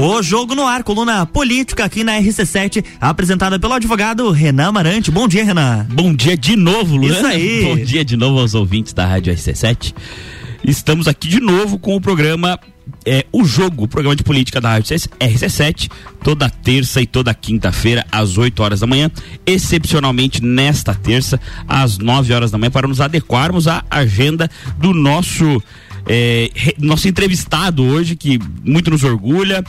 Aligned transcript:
O 0.00 0.22
Jogo 0.22 0.54
no 0.54 0.64
Ar, 0.64 0.84
coluna 0.84 1.26
política 1.26 1.84
aqui 1.84 2.04
na 2.04 2.20
RC7, 2.20 2.84
apresentada 3.00 3.58
pelo 3.58 3.72
advogado 3.72 4.30
Renan 4.30 4.70
Marante. 4.70 5.10
Bom 5.10 5.26
dia, 5.26 5.42
Renan. 5.44 5.88
Bom 5.90 6.14
dia 6.14 6.36
de 6.36 6.54
novo, 6.54 6.94
Luan. 6.94 7.10
Isso 7.10 7.26
aí. 7.26 7.64
Bom 7.66 7.76
dia 7.76 8.04
de 8.04 8.16
novo 8.16 8.38
aos 8.38 8.54
ouvintes 8.54 8.92
da 8.92 9.04
Rádio 9.04 9.34
RC7. 9.34 9.92
Estamos 10.62 11.08
aqui 11.08 11.26
de 11.26 11.40
novo 11.40 11.80
com 11.80 11.96
o 11.96 12.00
programa 12.00 12.60
é, 13.04 13.26
O 13.32 13.44
Jogo, 13.44 13.84
o 13.84 13.88
programa 13.88 14.14
de 14.14 14.22
política 14.22 14.60
da 14.60 14.70
Rádio 14.70 14.96
RC7, 14.96 15.90
toda 16.22 16.48
terça 16.48 17.00
e 17.00 17.06
toda 17.06 17.34
quinta-feira, 17.34 18.06
às 18.12 18.38
8 18.38 18.62
horas 18.62 18.78
da 18.78 18.86
manhã, 18.86 19.10
excepcionalmente 19.44 20.40
nesta 20.40 20.94
terça, 20.94 21.40
às 21.66 21.98
9 21.98 22.32
horas 22.32 22.52
da 22.52 22.58
manhã, 22.58 22.70
para 22.70 22.86
nos 22.86 23.00
adequarmos 23.00 23.66
à 23.66 23.82
agenda 23.90 24.48
do 24.78 24.94
nosso 24.94 25.60
é, 26.08 26.50
nosso 26.78 27.06
entrevistado 27.06 27.84
hoje, 27.84 28.16
que 28.16 28.38
muito 28.64 28.90
nos 28.90 29.04
orgulha. 29.04 29.62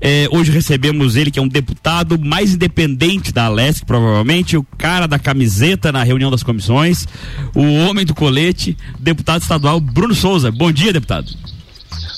É, 0.00 0.28
hoje 0.30 0.50
recebemos 0.50 1.16
ele, 1.16 1.30
que 1.30 1.38
é 1.38 1.42
um 1.42 1.48
deputado 1.48 2.18
mais 2.18 2.54
independente 2.54 3.32
da 3.32 3.44
Alesc, 3.44 3.86
provavelmente, 3.86 4.56
o 4.56 4.62
cara 4.76 5.06
da 5.06 5.18
camiseta 5.18 5.92
na 5.92 6.02
reunião 6.02 6.30
das 6.30 6.42
comissões, 6.42 7.06
o 7.54 7.62
homem 7.62 8.04
do 8.04 8.14
colete, 8.14 8.76
deputado 8.98 9.42
estadual 9.42 9.80
Bruno 9.80 10.14
Souza. 10.14 10.50
Bom 10.50 10.70
dia, 10.72 10.92
deputado. 10.92 11.32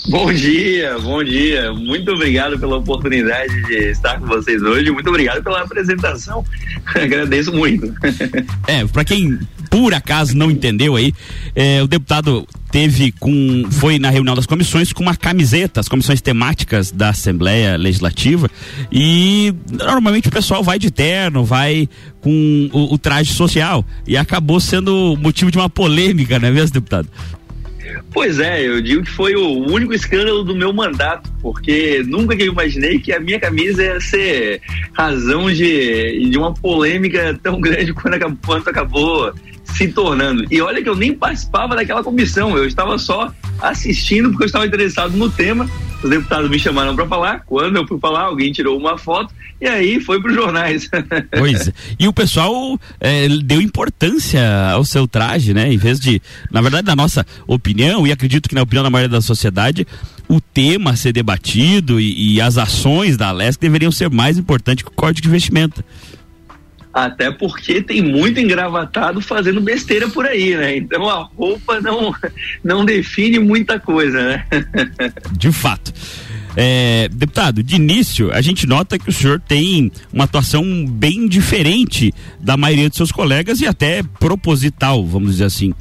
Bom 0.08 0.32
dia, 0.32 0.98
bom 1.00 1.22
dia. 1.24 1.72
Muito 1.72 2.12
obrigado 2.12 2.58
pela 2.58 2.76
oportunidade 2.76 3.62
de 3.64 3.90
estar 3.90 4.20
com 4.20 4.26
vocês 4.26 4.62
hoje. 4.62 4.90
Muito 4.90 5.08
obrigado 5.08 5.42
pela 5.42 5.62
apresentação. 5.62 6.44
Agradeço 6.94 7.52
muito. 7.52 7.92
É, 8.68 8.84
para 8.84 9.04
quem 9.04 9.38
por 9.70 9.94
acaso 9.94 10.36
não 10.36 10.50
entendeu 10.50 10.96
aí, 10.96 11.12
é, 11.54 11.82
o 11.82 11.86
deputado 11.86 12.46
teve 12.70 13.12
com 13.12 13.64
foi 13.70 13.98
na 13.98 14.10
reunião 14.10 14.34
das 14.34 14.46
comissões 14.46 14.92
com 14.92 15.02
uma 15.02 15.14
camiseta, 15.14 15.80
as 15.80 15.88
comissões 15.88 16.20
temáticas 16.20 16.90
da 16.90 17.10
Assembleia 17.10 17.76
Legislativa 17.76 18.50
e 18.90 19.54
normalmente 19.70 20.28
o 20.28 20.32
pessoal 20.32 20.64
vai 20.64 20.78
de 20.78 20.90
terno, 20.90 21.44
vai 21.44 21.88
com 22.20 22.68
o, 22.72 22.94
o 22.94 22.98
traje 22.98 23.32
social 23.32 23.84
e 24.06 24.16
acabou 24.16 24.58
sendo 24.58 25.16
motivo 25.20 25.50
de 25.50 25.58
uma 25.58 25.70
polêmica, 25.70 26.38
não 26.38 26.48
é 26.48 26.50
mesmo, 26.50 26.72
deputado? 26.72 27.08
Pois 28.12 28.38
é, 28.38 28.66
eu 28.66 28.80
digo 28.80 29.02
que 29.02 29.10
foi 29.10 29.34
o 29.34 29.70
único 29.70 29.92
escândalo 29.92 30.42
do 30.42 30.54
meu 30.54 30.72
mandato, 30.72 31.30
porque 31.40 32.02
nunca 32.06 32.36
que 32.36 32.42
eu 32.42 32.52
imaginei 32.52 32.98
que 32.98 33.12
a 33.12 33.20
minha 33.20 33.38
camisa 33.38 33.82
ia 33.82 34.00
ser 34.00 34.60
razão 34.92 35.50
de, 35.52 36.28
de 36.30 36.38
uma 36.38 36.54
polêmica 36.54 37.38
tão 37.42 37.60
grande 37.60 37.92
quanto, 37.94 38.38
quanto 38.44 38.70
acabou 38.70 39.32
se 39.74 39.88
tornando. 39.88 40.44
E 40.50 40.60
olha 40.60 40.82
que 40.82 40.88
eu 40.88 40.96
nem 40.96 41.14
participava 41.14 41.74
daquela 41.74 42.02
comissão, 42.02 42.56
eu 42.56 42.66
estava 42.66 42.98
só 42.98 43.32
assistindo 43.60 44.30
porque 44.30 44.44
eu 44.44 44.46
estava 44.46 44.66
interessado 44.66 45.16
no 45.16 45.30
tema. 45.30 45.68
Os 46.02 46.10
deputados 46.10 46.50
me 46.50 46.58
chamaram 46.58 46.94
para 46.94 47.06
falar. 47.06 47.40
Quando 47.46 47.76
eu 47.76 47.86
fui 47.86 47.98
falar, 47.98 48.22
alguém 48.22 48.52
tirou 48.52 48.78
uma 48.78 48.98
foto 48.98 49.32
e 49.60 49.66
aí 49.66 50.00
foi 50.00 50.20
para 50.20 50.30
os 50.30 50.36
jornais. 50.36 50.88
Pois. 51.36 51.70
E 51.98 52.06
o 52.06 52.12
pessoal 52.12 52.78
é, 53.00 53.28
deu 53.28 53.60
importância 53.60 54.70
ao 54.70 54.84
seu 54.84 55.06
traje, 55.06 55.52
né? 55.52 55.72
Em 55.72 55.76
vez 55.76 55.98
de, 55.98 56.20
na 56.50 56.60
verdade, 56.60 56.86
na 56.86 56.96
nossa 56.96 57.26
opinião, 57.46 58.06
e 58.06 58.12
acredito 58.12 58.48
que 58.48 58.54
na 58.54 58.62
opinião 58.62 58.82
da 58.82 58.90
maioria 58.90 59.08
da 59.08 59.20
sociedade, 59.20 59.86
o 60.28 60.40
tema 60.40 60.90
a 60.90 60.96
ser 60.96 61.12
debatido 61.12 62.00
e, 62.00 62.34
e 62.34 62.40
as 62.40 62.58
ações 62.58 63.16
da 63.16 63.28
Alesc 63.28 63.60
deveriam 63.60 63.92
ser 63.92 64.10
mais 64.10 64.38
importantes 64.38 64.84
que 64.84 64.90
o 64.90 64.94
código 64.94 65.22
de 65.22 65.28
investimento. 65.28 65.84
Até 66.96 67.30
porque 67.30 67.82
tem 67.82 68.00
muito 68.00 68.40
engravatado 68.40 69.20
fazendo 69.20 69.60
besteira 69.60 70.08
por 70.08 70.24
aí, 70.24 70.56
né? 70.56 70.78
Então 70.78 71.06
a 71.06 71.24
roupa 71.24 71.78
não, 71.78 72.10
não 72.64 72.86
define 72.86 73.38
muita 73.38 73.78
coisa, 73.78 74.18
né? 74.26 74.46
De 75.36 75.52
fato. 75.52 75.92
É, 76.56 77.10
deputado, 77.12 77.62
de 77.62 77.76
início, 77.76 78.32
a 78.32 78.40
gente 78.40 78.66
nota 78.66 78.98
que 78.98 79.10
o 79.10 79.12
senhor 79.12 79.38
tem 79.38 79.92
uma 80.10 80.24
atuação 80.24 80.86
bem 80.86 81.28
diferente 81.28 82.14
da 82.40 82.56
maioria 82.56 82.88
dos 82.88 82.96
seus 82.96 83.12
colegas 83.12 83.60
e 83.60 83.66
até 83.66 84.02
proposital, 84.02 85.04
vamos 85.04 85.32
dizer 85.32 85.44
assim 85.44 85.74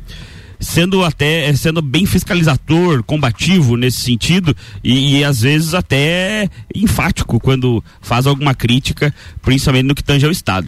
sendo 0.58 1.04
até 1.04 1.54
sendo 1.54 1.82
bem 1.82 2.06
fiscalizador, 2.06 3.04
combativo 3.04 3.76
nesse 3.76 4.02
sentido 4.02 4.56
e, 4.84 5.18
e, 5.20 5.24
às 5.24 5.42
vezes 5.42 5.74
até 5.74 6.50
enfático 6.74 7.40
quando 7.40 7.84
faz 8.02 8.26
alguma 8.26 8.56
crítica, 8.56 9.14
principalmente 9.42 9.86
no 9.86 9.94
que 9.94 10.04
tange 10.04 10.26
ao 10.26 10.32
Estado. 10.32 10.68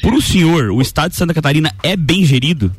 Para 0.00 0.14
o 0.14 0.22
senhor, 0.22 0.70
o 0.70 0.80
estado 0.80 1.10
de 1.10 1.16
Santa 1.16 1.34
Catarina 1.34 1.72
é 1.82 1.96
bem 1.96 2.24
gerido? 2.24 2.72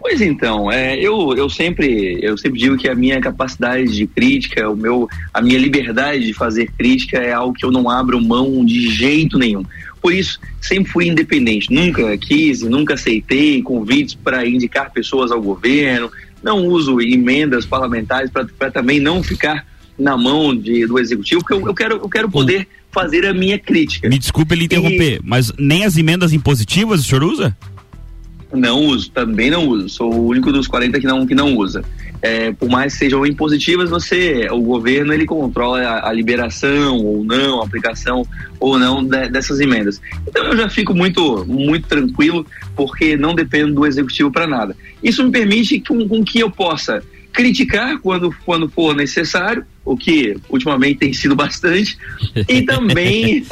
Pois 0.00 0.20
então, 0.20 0.70
é, 0.70 0.96
eu, 0.96 1.36
eu, 1.36 1.50
sempre, 1.50 2.18
eu 2.22 2.38
sempre 2.38 2.58
digo 2.58 2.76
que 2.76 2.88
a 2.88 2.94
minha 2.94 3.20
capacidade 3.20 3.94
de 3.94 4.06
crítica, 4.06 4.70
o 4.70 4.76
meu, 4.76 5.08
a 5.34 5.42
minha 5.42 5.58
liberdade 5.58 6.24
de 6.24 6.32
fazer 6.32 6.70
crítica 6.78 7.18
é 7.18 7.32
algo 7.32 7.52
que 7.52 7.64
eu 7.64 7.72
não 7.72 7.90
abro 7.90 8.22
mão 8.22 8.64
de 8.64 8.88
jeito 8.88 9.36
nenhum. 9.38 9.64
Por 10.00 10.14
isso, 10.14 10.38
sempre 10.60 10.90
fui 10.90 11.08
independente, 11.08 11.72
nunca 11.72 12.16
quis, 12.16 12.62
nunca 12.62 12.94
aceitei 12.94 13.60
convites 13.60 14.14
para 14.14 14.46
indicar 14.46 14.92
pessoas 14.92 15.32
ao 15.32 15.42
governo, 15.42 16.10
não 16.42 16.64
uso 16.66 17.00
emendas 17.00 17.66
parlamentares 17.66 18.30
para 18.30 18.70
também 18.70 19.00
não 19.00 19.22
ficar 19.22 19.66
na 19.98 20.16
mão 20.16 20.56
de, 20.56 20.86
do 20.86 20.98
executivo, 20.98 21.40
porque 21.40 21.54
eu, 21.54 21.66
eu 21.66 21.74
quero, 21.74 21.96
eu 21.96 22.08
quero 22.08 22.30
poder 22.30 22.68
fazer 22.90 23.26
a 23.26 23.34
minha 23.34 23.58
crítica. 23.58 24.08
Me 24.08 24.18
desculpe 24.18 24.54
ele 24.54 24.64
interromper, 24.64 25.16
e... 25.16 25.20
mas 25.22 25.52
nem 25.58 25.84
as 25.84 25.96
emendas 25.96 26.32
impositivas 26.32 27.00
o 27.00 27.04
senhor 27.04 27.24
usa? 27.24 27.56
Não 28.52 28.86
uso, 28.86 29.10
também 29.10 29.50
não 29.50 29.68
uso. 29.68 29.88
Sou 29.88 30.12
o 30.12 30.26
único 30.26 30.50
dos 30.50 30.66
40 30.66 30.98
que 30.98 31.06
não, 31.06 31.26
que 31.26 31.34
não 31.34 31.54
usa. 31.54 31.84
É, 32.20 32.50
por 32.52 32.68
mais 32.68 32.94
que 32.94 33.00
sejam 33.00 33.24
impositivas, 33.26 33.90
você, 33.90 34.48
o 34.50 34.60
governo, 34.60 35.12
ele 35.12 35.26
controla 35.26 35.80
a, 35.80 36.08
a 36.08 36.12
liberação 36.12 36.98
ou 36.98 37.24
não, 37.24 37.60
a 37.60 37.64
aplicação 37.64 38.26
ou 38.58 38.78
não 38.78 39.04
de, 39.04 39.28
dessas 39.28 39.60
emendas. 39.60 40.00
Então 40.26 40.44
eu 40.46 40.56
já 40.56 40.68
fico 40.68 40.94
muito, 40.94 41.44
muito 41.46 41.86
tranquilo, 41.86 42.44
porque 42.74 43.16
não 43.16 43.34
dependo 43.34 43.74
do 43.74 43.86
executivo 43.86 44.32
para 44.32 44.46
nada. 44.46 44.74
Isso 45.02 45.22
me 45.22 45.30
permite 45.30 45.78
com, 45.80 46.08
com 46.08 46.24
que 46.24 46.40
eu 46.40 46.50
possa 46.50 47.02
criticar 47.32 47.98
quando, 47.98 48.34
quando 48.44 48.68
for 48.68 48.96
necessário, 48.96 49.64
o 49.88 49.96
que 49.96 50.36
ultimamente 50.50 50.98
tem 50.98 51.12
sido 51.12 51.34
bastante, 51.34 51.96
e 52.46 52.62
também 52.62 53.44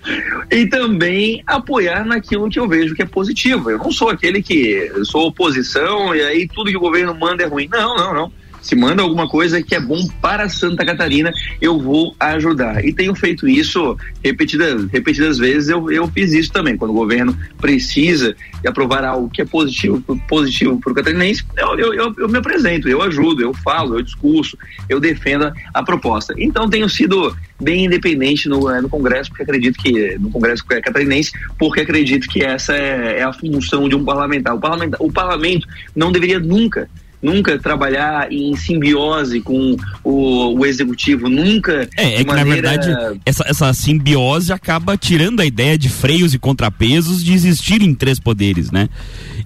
e 0.50 0.66
também 0.66 1.42
apoiar 1.46 2.04
naquilo 2.04 2.48
que 2.50 2.58
eu 2.58 2.68
vejo 2.68 2.94
que 2.94 3.02
é 3.02 3.06
positivo. 3.06 3.70
Eu 3.70 3.78
não 3.78 3.92
sou 3.92 4.08
aquele 4.10 4.42
que 4.42 4.90
sou 5.04 5.28
oposição 5.28 6.14
e 6.14 6.20
aí 6.20 6.48
tudo 6.48 6.70
que 6.70 6.76
o 6.76 6.80
governo 6.80 7.14
manda 7.14 7.44
é 7.44 7.46
ruim. 7.46 7.68
Não, 7.70 7.96
não, 7.96 8.14
não 8.14 8.43
se 8.64 8.74
manda 8.74 9.02
alguma 9.02 9.28
coisa 9.28 9.62
que 9.62 9.74
é 9.74 9.80
bom 9.80 10.08
para 10.22 10.48
Santa 10.48 10.86
Catarina, 10.86 11.30
eu 11.60 11.78
vou 11.78 12.16
ajudar. 12.18 12.82
E 12.82 12.94
tenho 12.94 13.14
feito 13.14 13.46
isso 13.46 13.94
repetidas, 14.22 14.90
repetidas 14.90 15.36
vezes, 15.36 15.68
eu, 15.68 15.90
eu 15.90 16.08
fiz 16.08 16.32
isso 16.32 16.50
também. 16.50 16.74
Quando 16.74 16.92
o 16.92 16.94
governo 16.94 17.36
precisa 17.60 18.34
aprovar 18.66 19.04
algo 19.04 19.28
que 19.28 19.42
é 19.42 19.44
positivo, 19.44 20.02
positivo 20.26 20.80
para 20.80 20.92
o 20.92 20.94
catarinense, 20.94 21.44
eu, 21.58 21.78
eu, 21.78 21.92
eu, 21.92 22.14
eu, 22.16 22.28
me 22.28 22.38
apresento, 22.38 22.88
eu 22.88 23.02
ajudo, 23.02 23.42
eu 23.42 23.52
falo, 23.52 23.98
eu 23.98 24.02
discurso, 24.02 24.56
eu 24.88 24.98
defendo 24.98 25.52
a 25.74 25.82
proposta. 25.82 26.34
Então 26.38 26.68
tenho 26.68 26.88
sido 26.88 27.36
bem 27.60 27.84
independente 27.84 28.48
no, 28.48 28.80
no 28.80 28.88
Congresso, 28.88 29.28
porque 29.28 29.42
acredito 29.42 29.76
que 29.76 30.16
no 30.18 30.30
Congresso 30.30 30.64
catarinense, 30.64 31.32
porque 31.58 31.82
acredito 31.82 32.26
que 32.28 32.42
essa 32.42 32.74
é, 32.74 33.18
é 33.18 33.22
a 33.22 33.32
função 33.32 33.90
de 33.90 33.94
um 33.94 34.02
parlamentar. 34.02 34.54
O, 34.54 34.58
parlamentar. 34.58 35.00
o 35.02 35.12
parlamento 35.12 35.68
não 35.94 36.10
deveria 36.10 36.40
nunca 36.40 36.88
nunca 37.24 37.58
trabalhar 37.58 38.30
em 38.30 38.54
simbiose 38.54 39.40
com 39.40 39.76
o, 40.04 40.58
o 40.58 40.66
executivo, 40.66 41.28
nunca. 41.28 41.88
É, 41.96 42.20
é 42.20 42.24
que 42.24 42.26
maneira... 42.26 42.34
na 42.34 42.44
verdade 42.44 43.20
essa, 43.24 43.44
essa 43.48 43.72
simbiose 43.72 44.52
acaba 44.52 44.96
tirando 44.96 45.40
a 45.40 45.46
ideia 45.46 45.78
de 45.78 45.88
freios 45.88 46.34
e 46.34 46.38
contrapesos 46.38 47.24
de 47.24 47.32
existir 47.32 47.82
em 47.82 47.94
três 47.94 48.20
poderes, 48.20 48.70
né? 48.70 48.88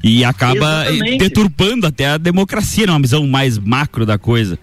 E 0.03 0.25
acaba 0.25 0.87
Exatamente. 0.89 1.19
deturpando 1.19 1.87
até 1.87 2.06
a 2.06 2.19
democracia, 2.19 2.87
numa 2.87 3.00
visão 3.00 3.27
mais 3.27 3.59
macro 3.59 4.05
da 4.05 4.19
coisa. 4.19 4.59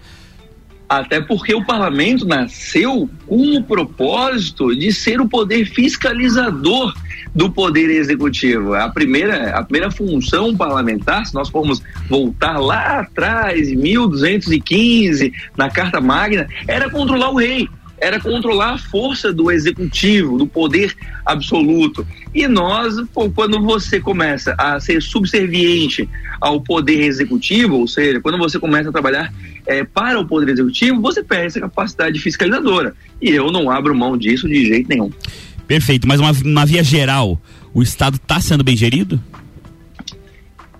Até 0.88 1.20
porque 1.20 1.54
o 1.54 1.64
parlamento 1.64 2.24
nasceu 2.24 3.10
com 3.26 3.56
o 3.56 3.62
propósito 3.62 4.74
de 4.74 4.92
ser 4.92 5.20
o 5.20 5.28
poder 5.28 5.66
fiscalizador 5.66 6.94
do 7.34 7.50
poder 7.50 7.90
executivo. 7.90 8.74
A 8.74 8.88
primeira, 8.88 9.50
a 9.50 9.62
primeira 9.62 9.90
função 9.90 10.56
parlamentar, 10.56 11.26
se 11.26 11.34
nós 11.34 11.48
formos 11.48 11.82
voltar 12.08 12.58
lá 12.58 13.00
atrás, 13.00 13.68
em 13.68 13.76
1215, 13.76 15.32
na 15.56 15.68
Carta 15.68 16.00
Magna, 16.00 16.46
era 16.66 16.88
controlar 16.88 17.30
o 17.30 17.36
rei 17.36 17.68
era 17.98 18.20
controlar 18.20 18.74
a 18.74 18.78
força 18.78 19.32
do 19.32 19.50
executivo, 19.50 20.38
do 20.38 20.46
poder 20.46 20.94
absoluto. 21.24 22.06
E 22.34 22.46
nós, 22.46 22.94
quando 23.34 23.60
você 23.62 24.00
começa 24.00 24.54
a 24.58 24.78
ser 24.78 25.00
subserviente 25.02 26.08
ao 26.40 26.60
poder 26.60 27.00
executivo, 27.02 27.76
ou 27.76 27.88
seja, 27.88 28.20
quando 28.20 28.38
você 28.38 28.58
começa 28.58 28.90
a 28.90 28.92
trabalhar 28.92 29.32
é, 29.66 29.84
para 29.84 30.20
o 30.20 30.26
poder 30.26 30.52
executivo, 30.52 31.00
você 31.00 31.22
perde 31.22 31.46
essa 31.46 31.60
capacidade 31.60 32.18
fiscalizadora. 32.18 32.94
E 33.20 33.30
eu 33.30 33.50
não 33.50 33.70
abro 33.70 33.94
mão 33.94 34.16
disso 34.16 34.48
de 34.48 34.66
jeito 34.66 34.88
nenhum. 34.88 35.10
Perfeito, 35.66 36.06
mas 36.06 36.20
uma, 36.20 36.32
uma 36.44 36.66
via 36.66 36.84
geral, 36.84 37.40
o 37.74 37.82
Estado 37.82 38.16
está 38.16 38.40
sendo 38.40 38.62
bem 38.62 38.76
gerido? 38.76 39.20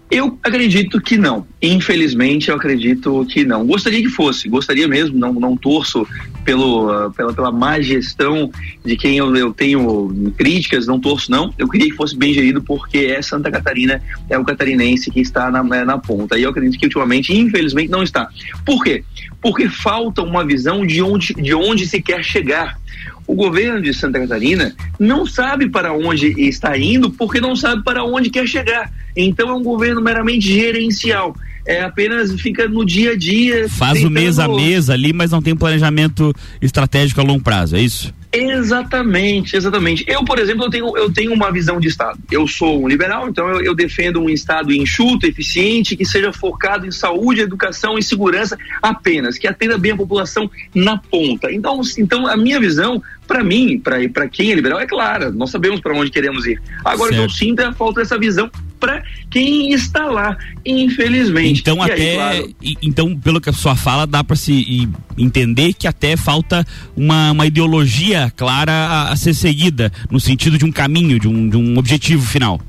Eu 0.08 0.38
acredito 0.43 1.00
que 1.00 1.19
não. 1.19 1.47
Infelizmente, 1.61 2.49
eu 2.49 2.55
acredito 2.55 3.26
que 3.26 3.44
não. 3.44 3.67
Gostaria 3.67 4.00
que 4.00 4.08
fosse, 4.08 4.49
gostaria 4.49 4.87
mesmo, 4.87 5.19
não, 5.19 5.32
não 5.32 5.56
torço 5.56 6.06
pelo, 6.44 7.11
pela, 7.11 7.32
pela 7.32 7.50
má 7.50 7.81
gestão 7.81 8.50
de 8.85 8.97
quem 8.97 9.19
eu, 9.19 9.35
eu 9.35 9.53
tenho 9.53 10.32
críticas, 10.37 10.87
não 10.87 11.00
torço, 11.00 11.29
não. 11.29 11.53
Eu 11.58 11.69
queria 11.69 11.91
que 11.91 11.97
fosse 11.97 12.17
bem 12.17 12.32
gerido, 12.32 12.62
porque 12.62 12.99
é 12.99 13.20
Santa 13.20 13.50
Catarina, 13.50 14.00
é 14.31 14.38
o 14.38 14.44
catarinense 14.44 15.11
que 15.11 15.20
está 15.20 15.50
na, 15.50 15.62
na 15.62 15.99
ponta. 15.99 16.38
E 16.38 16.44
eu 16.44 16.50
acredito 16.50 16.79
que 16.79 16.87
ultimamente, 16.87 17.37
infelizmente, 17.37 17.91
não 17.91 18.05
está. 18.05 18.29
Por 18.64 18.85
quê? 18.85 19.03
Porque 19.41 19.69
falta 19.69 20.23
uma 20.23 20.44
visão 20.44 20.87
de 20.87 21.03
onde, 21.03 21.35
de 21.35 21.53
onde 21.53 21.85
se 21.85 22.00
quer 22.00 22.23
chegar. 22.23 22.79
O 23.26 23.34
governo 23.34 23.82
de 23.82 23.93
Santa 23.93 24.20
Catarina 24.20 24.75
não 24.99 25.26
sabe 25.26 25.69
para 25.69 25.93
onde 25.93 26.28
está 26.40 26.78
indo 26.78 27.11
porque 27.11 27.40
não 27.40 27.56
sabe 27.56 27.82
para 27.82 28.05
onde 28.05 28.31
quer 28.31 28.46
chegar. 28.46 28.93
Então 29.17 29.49
é 29.49 29.52
um 29.55 29.62
governo 29.62 30.00
meramente 30.00 30.52
gerencial. 30.52 31.34
É 31.67 31.83
apenas 31.83 32.33
fica 32.41 32.69
no 32.69 32.85
dia 32.85 33.13
a 33.13 33.17
dia. 33.17 33.69
Faz 33.69 33.95
tentando... 33.95 34.11
o 34.11 34.15
mês 34.15 34.39
a 34.39 34.49
mês 34.49 34.89
ali, 34.89 35.13
mas 35.13 35.31
não 35.31 35.43
tem 35.43 35.53
um 35.53 35.57
planejamento 35.57 36.33
estratégico 36.63 37.21
a 37.21 37.25
longo 37.25 37.43
prazo, 37.43 37.77
é 37.77 37.81
isso? 37.81 38.15
Exatamente, 38.33 39.57
exatamente. 39.57 40.05
Eu, 40.07 40.25
por 40.25 40.39
exemplo, 40.39 40.65
eu 40.65 40.71
tenho, 40.71 40.97
eu 40.97 41.13
tenho 41.13 41.33
uma 41.33 41.51
visão 41.51 41.81
de 41.81 41.89
Estado. 41.89 42.19
Eu 42.31 42.47
sou 42.47 42.85
um 42.85 42.89
liberal, 42.89 43.29
então 43.29 43.49
eu, 43.49 43.63
eu, 43.63 43.75
defendo 43.75 44.21
um 44.21 44.29
Estado 44.29 44.73
enxuto, 44.73 45.27
eficiente, 45.27 45.97
que 45.97 46.05
seja 46.05 46.33
focado 46.33 46.87
em 46.87 46.91
saúde, 46.91 47.41
educação 47.41 47.99
e 47.99 48.03
segurança 48.03 48.59
apenas, 48.83 49.39
que 49.39 49.47
atenda 49.47 49.79
bem 49.79 49.93
a 49.93 49.97
população 49.97 50.51
na 50.75 50.99
ponta. 50.99 51.51
Então, 51.51 51.81
então 51.99 52.27
a 52.27 52.37
minha 52.37 52.61
visão, 52.61 53.03
para 53.27 53.43
mim, 53.43 53.81
para 53.81 54.29
quem 54.29 54.53
é 54.53 54.55
liberal, 54.55 54.81
é 54.81 54.87
clara. 54.87 55.31
Nós 55.31 55.51
sabemos 55.51 55.81
para 55.81 55.95
onde 55.95 56.11
queremos 56.11 56.47
ir. 56.47 56.61
Agora, 56.85 57.13
certo. 57.13 57.23
eu 57.23 57.31
sinto 57.31 57.61
a 57.61 57.73
falta 57.73 58.01
dessa 58.01 58.19
visão 58.19 58.51
para 58.78 59.02
quem 59.31 59.73
está 59.73 60.06
lá, 60.06 60.37
infelizmente. 60.64 61.61
Então, 61.61 61.78
e 61.78 61.90
até. 61.90 62.11
Aí, 62.11 62.17
claro, 62.17 62.55
então, 62.82 63.17
pelo 63.17 63.40
que 63.40 63.50
a 63.50 63.52
sua 63.52 63.76
fala, 63.76 64.06
dá 64.06 64.23
para 64.23 64.37
se 64.37 64.88
entender 65.17 65.73
que 65.73 65.87
até 65.87 66.17
falta 66.17 66.64
uma, 66.96 67.32
uma 67.32 67.46
ideologia 67.46 68.32
clara 68.37 68.73
a, 68.73 69.12
a, 69.12 69.17
ser 69.17 69.34
seguida, 69.34 69.93
no 70.11 70.20
sentido 70.20 70.58
de 70.58 70.64
um 70.64 70.73
caminho, 70.73 71.19
de 71.19 71.28
um, 71.28 71.49
de 71.49 71.56
um 71.56 71.78
objetivo 71.78 72.25
final. 72.25 72.61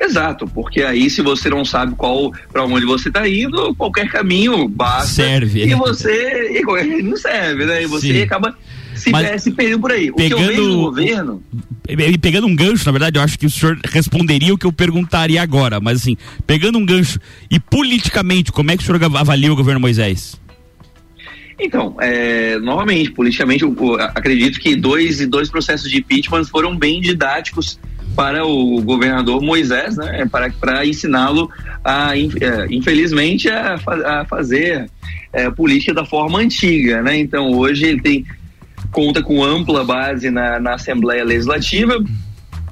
Exato, 0.00 0.46
porque 0.46 0.82
aí 0.82 1.10
se 1.10 1.20
você 1.22 1.50
não 1.50 1.64
sabe 1.64 1.94
qual 1.96 2.32
para 2.52 2.64
onde 2.64 2.86
você 2.86 3.08
está 3.08 3.28
indo, 3.28 3.74
qualquer 3.74 4.08
caminho 4.08 4.68
basta. 4.68 5.08
Serve. 5.08 5.64
E 5.64 5.74
você 5.74 6.56
e 6.56 6.62
qualquer 6.62 6.88
caminho 6.88 7.16
serve, 7.16 7.66
né? 7.66 7.82
E 7.82 7.86
você 7.86 8.12
Sim. 8.12 8.22
acaba 8.22 8.56
se, 8.98 9.10
Mas, 9.10 9.42
se 9.42 9.50
por 9.50 9.92
aí. 9.92 10.12
Pegando, 10.12 10.14
o 10.14 10.16
que 10.16 10.32
eu 10.32 10.38
vejo 10.48 10.68
no 10.68 10.82
governo. 10.82 11.42
Pegando 12.20 12.46
um 12.46 12.54
gancho, 12.54 12.84
na 12.84 12.92
verdade, 12.92 13.18
eu 13.18 13.22
acho 13.22 13.38
que 13.38 13.46
o 13.46 13.50
senhor 13.50 13.78
responderia 13.84 14.52
o 14.52 14.58
que 14.58 14.66
eu 14.66 14.72
perguntaria 14.72 15.40
agora. 15.40 15.80
Mas 15.80 16.00
assim, 16.00 16.16
pegando 16.46 16.78
um 16.78 16.84
gancho. 16.84 17.18
E 17.50 17.58
politicamente, 17.58 18.52
como 18.52 18.70
é 18.70 18.76
que 18.76 18.82
o 18.82 18.86
senhor 18.86 19.02
avalia 19.16 19.52
o 19.52 19.56
governo 19.56 19.80
Moisés? 19.80 20.38
Então, 21.60 21.96
é, 22.00 22.58
novamente, 22.58 23.10
politicamente, 23.10 23.64
eu, 23.64 23.74
eu 23.76 23.94
acredito 24.00 24.60
que 24.60 24.76
dois, 24.76 25.26
dois 25.26 25.50
processos 25.50 25.90
de 25.90 25.98
impeachment 25.98 26.44
foram 26.44 26.76
bem 26.76 27.00
didáticos 27.00 27.80
para 28.14 28.44
o 28.44 28.80
governador 28.82 29.42
Moisés, 29.42 29.96
né, 29.96 30.26
para, 30.30 30.50
para 30.50 30.86
ensiná-lo 30.86 31.50
a, 31.84 32.16
é, 32.16 32.66
infelizmente, 32.70 33.48
a, 33.48 33.74
a 33.74 34.24
fazer 34.24 34.88
é, 35.32 35.50
política 35.50 35.94
da 35.94 36.04
forma 36.04 36.38
antiga, 36.38 37.02
né? 37.02 37.18
Então, 37.18 37.52
hoje 37.52 37.86
ele 37.86 38.00
tem 38.00 38.24
conta 38.90 39.22
com 39.22 39.44
ampla 39.44 39.84
base 39.84 40.30
na, 40.30 40.58
na 40.58 40.74
Assembleia 40.74 41.24
Legislativa, 41.24 42.02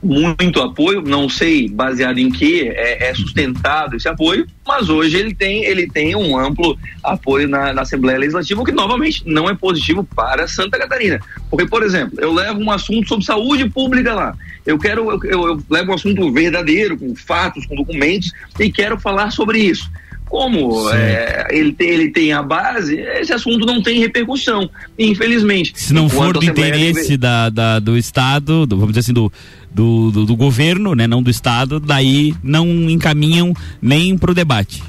muito 0.02 0.60
apoio, 0.60 1.02
não 1.02 1.28
sei 1.28 1.68
baseado 1.68 2.18
em 2.18 2.30
que 2.30 2.68
é, 2.68 3.08
é, 3.08 3.14
sustentado 3.14 3.96
esse 3.96 4.08
apoio, 4.08 4.46
mas 4.66 4.88
hoje 4.88 5.16
ele 5.16 5.34
tem, 5.34 5.64
ele 5.64 5.88
tem 5.88 6.14
um 6.14 6.38
amplo 6.38 6.78
apoio 7.02 7.48
na, 7.48 7.72
na, 7.72 7.82
Assembleia 7.82 8.18
Legislativa, 8.18 8.60
o 8.60 8.64
que 8.64 8.72
novamente 8.72 9.22
não 9.26 9.48
é 9.48 9.54
positivo 9.54 10.04
para 10.04 10.46
Santa 10.46 10.78
Catarina. 10.78 11.20
Porque, 11.50 11.66
por 11.66 11.82
exemplo, 11.82 12.20
eu 12.20 12.32
levo 12.32 12.60
um 12.60 12.70
assunto 12.70 13.08
sobre 13.08 13.24
saúde 13.24 13.68
pública 13.68 14.14
lá, 14.14 14.36
eu 14.64 14.78
quero, 14.78 15.10
eu, 15.10 15.20
eu, 15.24 15.48
eu 15.48 15.62
levo 15.70 15.92
um 15.92 15.94
assunto 15.94 16.32
verdadeiro, 16.32 16.98
com 16.98 17.14
fatos, 17.14 17.64
com 17.66 17.76
documentos, 17.76 18.32
e 18.58 18.70
quero 18.70 18.98
falar 18.98 19.30
sobre 19.30 19.58
isso. 19.58 19.90
Como 20.28 20.90
é, 20.90 21.46
ele, 21.50 21.72
tem, 21.72 21.88
ele 21.88 22.10
tem 22.10 22.32
a 22.32 22.42
base, 22.42 22.96
esse 22.96 23.32
assunto 23.32 23.64
não 23.64 23.80
tem 23.80 24.00
repercussão, 24.00 24.68
infelizmente. 24.98 25.72
Se 25.76 25.94
não 25.94 26.08
for 26.08 26.32
do 26.32 26.44
interesse 26.44 27.16
da, 27.16 27.48
da, 27.48 27.78
do 27.78 27.96
Estado, 27.96 28.66
do, 28.66 28.76
vamos 28.76 28.92
dizer 28.92 29.00
assim, 29.00 29.12
do, 29.12 29.32
do, 29.72 30.10
do, 30.10 30.26
do, 30.26 30.36
governo, 30.36 30.94
né, 30.94 31.06
não 31.06 31.22
do 31.22 31.30
Estado, 31.30 31.78
daí 31.78 32.34
não 32.42 32.66
encaminham 32.90 33.54
nem 33.80 34.18
para 34.18 34.32
o 34.32 34.34
debate. 34.34 34.82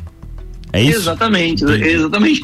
É 0.74 0.82
isso? 0.82 1.02
Exatamente, 1.02 1.64
Entendi. 1.64 1.88
exatamente. 1.88 2.44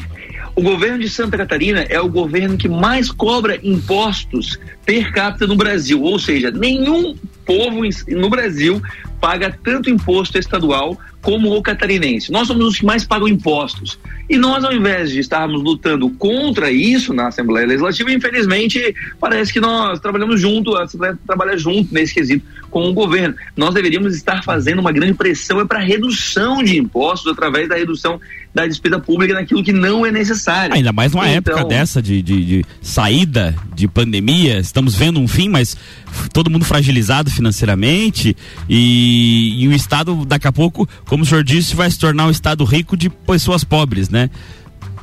O 0.56 0.62
governo 0.62 1.00
de 1.00 1.08
Santa 1.10 1.36
Catarina 1.36 1.80
é 1.80 2.00
o 2.00 2.08
governo 2.08 2.56
que 2.56 2.68
mais 2.68 3.10
cobra 3.10 3.58
impostos 3.60 4.56
per 4.86 5.12
capita 5.12 5.48
no 5.48 5.56
Brasil, 5.56 6.00
ou 6.00 6.16
seja, 6.16 6.52
nenhum 6.52 7.16
povo 7.44 7.80
no 8.08 8.30
Brasil 8.30 8.80
paga 9.20 9.56
tanto 9.62 9.90
imposto 9.90 10.38
estadual 10.38 10.98
como 11.20 11.56
o 11.56 11.62
catarinense. 11.62 12.30
Nós 12.30 12.46
somos 12.46 12.66
os 12.66 12.78
que 12.78 12.84
mais 12.84 13.04
pagam 13.04 13.26
impostos. 13.26 13.98
E 14.28 14.36
nós, 14.36 14.62
ao 14.62 14.72
invés 14.72 15.10
de 15.10 15.20
estarmos 15.20 15.62
lutando 15.62 16.08
contra 16.10 16.70
isso 16.70 17.14
na 17.14 17.28
Assembleia 17.28 17.66
Legislativa, 17.66 18.12
infelizmente, 18.12 18.94
parece 19.18 19.52
que 19.52 19.60
nós 19.60 20.00
trabalhamos 20.00 20.40
junto, 20.40 20.76
a 20.76 20.84
Assembleia 20.84 21.18
trabalha 21.26 21.56
junto 21.56 21.92
nesse 21.92 22.14
quesito 22.14 22.44
com 22.70 22.88
o 22.88 22.92
governo. 22.92 23.34
Nós 23.56 23.72
deveríamos 23.72 24.14
estar 24.14 24.42
fazendo 24.42 24.80
uma 24.80 24.92
grande 24.92 25.14
pressão 25.14 25.60
é 25.60 25.64
para 25.64 25.78
redução 25.78 26.62
de 26.62 26.78
impostos 26.78 27.32
através 27.32 27.68
da 27.68 27.76
redução 27.76 28.20
da 28.54 28.66
despesa 28.66 29.00
pública 29.00 29.34
naquilo 29.34 29.64
que 29.64 29.72
não 29.72 30.06
é 30.06 30.12
necessário. 30.12 30.74
Ainda 30.74 30.92
mais 30.92 31.12
numa 31.12 31.28
então, 31.28 31.54
época 31.54 31.68
dessa 31.68 32.00
de, 32.00 32.22
de, 32.22 32.44
de, 32.44 32.64
saída 32.80 33.54
de 33.74 33.88
pandemia, 33.88 34.58
estamos 34.60 34.94
vendo 34.94 35.18
um 35.18 35.26
fim, 35.26 35.48
mas 35.48 35.76
todo 36.32 36.48
mundo 36.48 36.64
fragilizado 36.64 37.30
financeiramente 37.30 38.36
e, 38.68 39.64
e 39.64 39.66
o 39.66 39.72
Estado, 39.72 40.24
daqui 40.24 40.46
a 40.46 40.52
pouco, 40.52 40.88
como 41.06 41.24
o 41.24 41.26
senhor 41.26 41.42
disse, 41.42 41.74
vai 41.74 41.90
se 41.90 41.98
tornar 41.98 42.26
um 42.26 42.30
Estado 42.30 42.64
rico 42.64 42.96
de 42.96 43.10
pessoas 43.10 43.64
pobres, 43.64 44.08
né? 44.08 44.30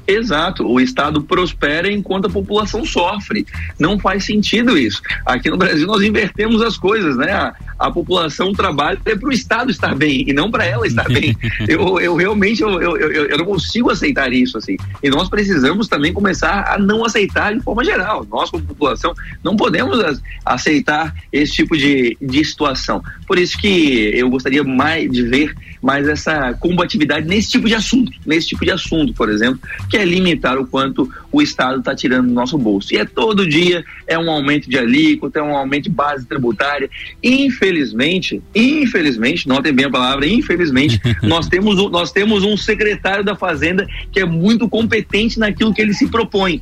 Exato, 0.08 0.68
o 0.68 0.80
Estado 0.80 1.22
prospera 1.22 1.92
enquanto 1.92 2.26
a 2.26 2.30
população 2.30 2.86
sofre. 2.86 3.46
Não 3.80 4.00
faz 4.00 4.26
sentido 4.26 4.78
isso. 4.78 5.02
Aqui 5.26 5.50
no 5.50 5.58
Brasil 5.58 5.88
nós 5.88 6.02
invertemos 6.02 6.62
as 6.62 6.78
coisas, 6.78 7.16
né? 7.18 7.32
A, 7.32 7.54
a 7.80 7.92
população 7.92 8.52
trabalha 8.54 8.98
para 8.98 9.28
o 9.28 9.32
Estado 9.32 9.72
estar 9.72 9.96
bem 9.96 10.26
e 10.28 10.34
não 10.34 10.52
para 10.52 10.66
ela 10.66 10.86
estar 10.86 11.08
bem. 11.08 11.36
Eu, 11.68 12.00
eu 12.00 12.16
realmente 12.16 12.62
eu, 12.62 12.82
eu, 12.82 12.98
eu, 12.98 13.26
eu, 13.28 13.38
não 13.38 13.46
consigo 13.46 13.90
aceitar 13.90 14.32
isso 14.34 14.58
assim. 14.58 14.78
E 15.02 15.10
nós 15.10 15.30
precisamos 15.30 15.88
também 15.88 16.12
começar 16.12 16.66
a 16.68 16.78
não 16.78 17.06
aceitar 17.06 17.54
de 17.54 17.62
forma 17.62 17.84
geral. 17.84 18.26
Nós 18.30 18.50
como 18.50 18.64
população 18.64 19.14
não 19.44 19.56
podemos 19.56 20.22
aceitar 20.46 21.14
esse 21.32 21.54
tipo 21.54 21.78
de, 21.78 22.18
de 22.22 22.44
situação. 22.44 23.02
Por 23.28 23.38
isso 23.38 23.58
que 23.58 24.12
eu 24.14 24.30
gostaria 24.30 24.64
mais 24.64 25.10
de 25.12 25.24
ver 25.24 25.56
mais 25.82 26.08
essa 26.08 26.54
combatividade 26.54 27.28
nesse 27.28 27.50
tipo 27.50 27.68
de 27.68 27.74
assunto, 27.74 28.12
nesse 28.26 28.50
tipo 28.50 28.64
de 28.64 28.72
assunto, 28.72 29.14
por 29.14 29.30
exemplo, 29.30 29.60
que 29.90 29.98
é 29.98 30.06
limitar 30.06 30.58
o 30.58 30.68
quanto 30.68 31.10
o 31.32 31.42
Estado 31.42 31.80
está 31.80 31.96
tirando 31.96 32.28
do 32.28 32.34
nosso 32.34 32.58
bolso. 32.58 32.94
E 32.94 32.98
é 32.98 33.06
todo 33.06 33.48
dia, 33.48 33.84
é 34.06 34.18
um 34.18 34.30
aumento 34.30 34.70
de 34.70 34.78
alíquota, 34.78 35.40
é 35.40 35.44
um 35.44 35.56
aumento 35.56 35.86
de 35.86 35.90
base 35.90 36.26
tributária. 36.26 36.90
Infelizmente, 37.24 38.42
infelizmente, 38.54 39.48
notem 39.48 39.74
bem 39.74 39.86
a 39.86 39.90
palavra, 39.90 40.28
infelizmente, 40.28 41.02
nós 41.24 41.48
temos, 41.48 41.76
nós 41.90 42.12
temos 42.12 42.44
um 42.44 42.56
secretário 42.56 43.24
da 43.24 43.36
Fazenda 43.36 43.88
que 44.12 44.20
é 44.20 44.26
muito 44.26 44.70
competente 44.70 45.40
naquilo 45.40 45.74
que 45.74 45.82
ele 45.82 45.94
se 45.94 46.08
propõe 46.08 46.62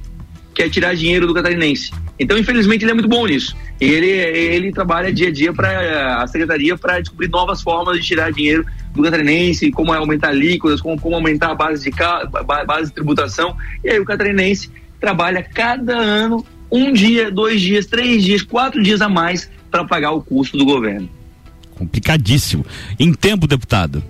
que 0.53 0.63
é 0.63 0.69
tirar 0.69 0.95
dinheiro 0.95 1.27
do 1.27 1.33
catarinense. 1.33 1.91
Então, 2.19 2.37
infelizmente, 2.37 2.83
ele 2.83 2.91
é 2.91 2.93
muito 2.93 3.07
bom 3.07 3.25
nisso. 3.25 3.55
Ele, 3.79 4.07
ele 4.07 4.71
trabalha 4.73 5.11
dia 5.11 5.29
a 5.29 5.31
dia 5.31 5.53
para 5.53 6.21
a 6.21 6.27
secretaria 6.27 6.77
para 6.77 6.99
descobrir 6.99 7.29
novas 7.29 7.61
formas 7.61 7.97
de 7.97 8.05
tirar 8.05 8.31
dinheiro 8.31 8.65
do 8.93 9.01
catarinense, 9.01 9.71
como 9.71 9.93
aumentar 9.93 10.29
alíquotas, 10.29 10.81
como, 10.81 10.99
como 10.99 11.15
aumentar 11.15 11.51
a 11.51 11.55
base 11.55 11.89
de, 11.89 11.95
base 12.65 12.89
de 12.89 12.93
tributação. 12.93 13.55
E 13.83 13.89
aí 13.89 13.99
o 13.99 14.05
catarinense 14.05 14.69
trabalha 14.99 15.41
cada 15.41 15.97
ano 15.97 16.45
um 16.69 16.91
dia, 16.91 17.31
dois 17.31 17.61
dias, 17.61 17.85
três 17.85 18.23
dias, 18.23 18.41
quatro 18.41 18.83
dias 18.83 19.01
a 19.01 19.07
mais 19.07 19.49
para 19.71 19.85
pagar 19.85 20.11
o 20.11 20.21
custo 20.21 20.57
do 20.57 20.65
governo. 20.65 21.09
Complicadíssimo. 21.75 22.65
Em 22.99 23.13
tempo, 23.13 23.47
deputado, 23.47 24.03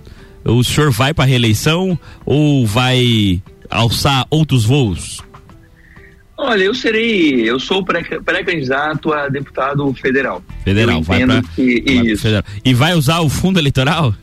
o 0.44 0.64
senhor 0.64 0.90
vai 0.90 1.14
para 1.14 1.24
a 1.24 1.28
reeleição 1.28 1.98
ou 2.26 2.66
vai 2.66 3.40
alçar 3.70 4.26
outros 4.28 4.64
voos? 4.64 5.22
Olha, 6.42 6.64
eu 6.64 6.74
serei, 6.74 7.48
eu 7.48 7.60
sou 7.60 7.84
pré-candidato 7.84 9.12
a 9.12 9.28
deputado 9.28 9.92
federal. 9.92 10.42
Federal, 10.64 11.02
vai 11.02 11.26
pra, 11.26 11.42
que, 11.54 11.84
isso. 11.86 12.22
Federal. 12.22 12.44
E 12.64 12.72
vai 12.72 12.94
usar 12.94 13.20
o 13.20 13.28
fundo 13.28 13.58
eleitoral? 13.58 14.14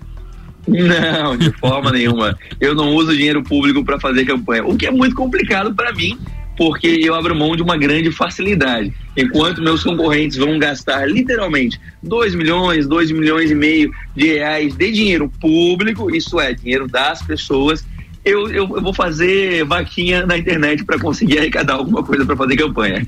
Não, 0.67 1.37
de 1.37 1.51
forma 1.51 1.91
nenhuma. 1.91 2.35
Eu 2.59 2.73
não 2.73 2.95
uso 2.95 3.15
dinheiro 3.15 3.43
público 3.43 3.85
para 3.85 3.99
fazer 3.99 4.25
campanha, 4.25 4.65
o 4.65 4.75
que 4.75 4.87
é 4.87 4.91
muito 4.91 5.15
complicado 5.15 5.75
para 5.75 5.93
mim, 5.93 6.17
porque 6.57 6.87
eu 6.87 7.13
abro 7.13 7.35
mão 7.35 7.55
de 7.55 7.61
uma 7.61 7.77
grande 7.77 8.11
facilidade. 8.11 8.91
Enquanto 9.15 9.61
meus 9.61 9.83
concorrentes 9.83 10.37
vão 10.37 10.57
gastar 10.57 11.07
literalmente 11.07 11.79
2 12.01 12.33
milhões, 12.33 12.87
2 12.87 13.11
milhões 13.11 13.51
e 13.51 13.55
meio 13.55 13.93
de 14.15 14.33
reais 14.33 14.73
de 14.75 14.91
dinheiro 14.91 15.31
público, 15.39 16.13
isso 16.13 16.39
é, 16.39 16.51
dinheiro 16.51 16.87
das 16.87 17.21
pessoas, 17.21 17.85
eu, 18.23 18.49
eu, 18.49 18.75
eu, 18.75 18.81
vou 18.81 18.93
fazer 18.93 19.63
vaquinha 19.65 20.25
na 20.25 20.37
internet 20.37 20.83
para 20.83 20.99
conseguir 20.99 21.39
arrecadar 21.39 21.75
alguma 21.75 22.03
coisa 22.03 22.25
para 22.25 22.35
fazer 22.35 22.55
campanha. 22.55 23.07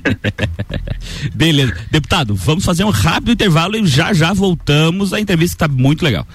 Beleza. 1.34 1.74
Deputado, 1.90 2.34
vamos 2.34 2.64
fazer 2.64 2.84
um 2.84 2.90
rápido 2.90 3.32
intervalo 3.32 3.76
e 3.76 3.86
já 3.86 4.12
já 4.12 4.32
voltamos. 4.32 5.12
A 5.12 5.20
entrevista 5.20 5.66
está 5.66 5.68
muito 5.68 6.02
legal. 6.04 6.26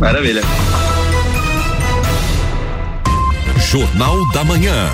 Maravilha. 0.00 0.42
Jornal 3.70 4.28
da 4.32 4.44
Manhã. 4.44 4.90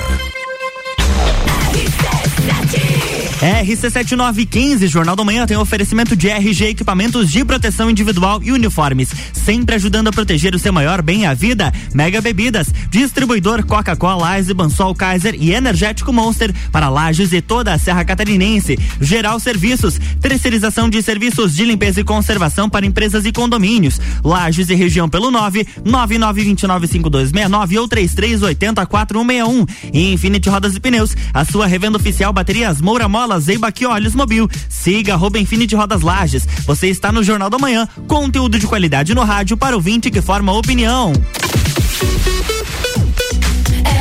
RC7915, 3.40 4.86
Jornal 4.86 5.14
da 5.14 5.22
Manhã, 5.22 5.46
tem 5.46 5.58
oferecimento 5.58 6.16
de 6.16 6.28
RG 6.28 6.68
Equipamentos 6.68 7.30
de 7.30 7.44
Proteção 7.44 7.90
Individual 7.90 8.42
e 8.42 8.50
Uniformes, 8.50 9.10
sempre 9.34 9.74
ajudando 9.74 10.08
a 10.08 10.12
proteger 10.12 10.54
o 10.54 10.58
seu 10.58 10.72
maior 10.72 11.02
bem, 11.02 11.26
a 11.26 11.34
vida. 11.34 11.70
Mega 11.92 12.22
Bebidas, 12.22 12.72
distribuidor 12.90 13.64
Coca-Cola, 13.66 14.38
Eisenbahn, 14.38 14.70
Sol 14.70 14.94
Kaiser 14.94 15.36
e 15.38 15.52
Energético 15.52 16.14
Monster 16.14 16.54
para 16.72 16.88
Lages 16.88 17.34
e 17.34 17.42
toda 17.42 17.74
a 17.74 17.78
Serra 17.78 18.06
Catarinense. 18.06 18.78
Geral 19.02 19.38
Serviços, 19.38 20.00
terceirização 20.20 20.88
de 20.88 21.02
serviços 21.02 21.54
de 21.54 21.66
limpeza 21.66 22.00
e 22.00 22.04
conservação 22.04 22.70
para 22.70 22.86
empresas 22.86 23.26
e 23.26 23.32
condomínios. 23.32 24.00
Lages 24.24 24.70
e 24.70 24.74
região 24.74 25.10
pelo 25.10 25.30
9 25.30 25.66
99295269 25.84 27.80
ou 27.80 27.86
33804161. 27.86 29.68
E 29.92 30.14
Infinity 30.14 30.48
Rodas 30.48 30.74
e 30.74 30.80
Pneus, 30.80 31.14
a 31.34 31.44
sua 31.44 31.66
revenda 31.66 31.98
oficial 31.98 32.32
Baterias 32.32 32.80
Moura 32.80 33.06
Mola 33.06 33.25
Mola, 33.26 33.40
Zeiba 33.40 33.72
Olhos 33.84 34.14
Mobil. 34.14 34.48
Siga 34.68 35.14
arroba 35.14 35.36
Infinity 35.40 35.74
Rodas 35.74 36.02
Lages. 36.02 36.46
Você 36.64 36.86
está 36.86 37.10
no 37.10 37.24
Jornal 37.24 37.50
da 37.50 37.58
Manhã, 37.58 37.88
conteúdo 38.06 38.56
de 38.56 38.68
qualidade 38.68 39.16
no 39.16 39.24
rádio 39.24 39.56
para 39.56 39.76
o 39.76 39.80
vinte 39.80 40.12
que 40.12 40.22
forma 40.22 40.52
opinião. 40.52 41.12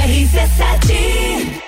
RC7 0.05 1.64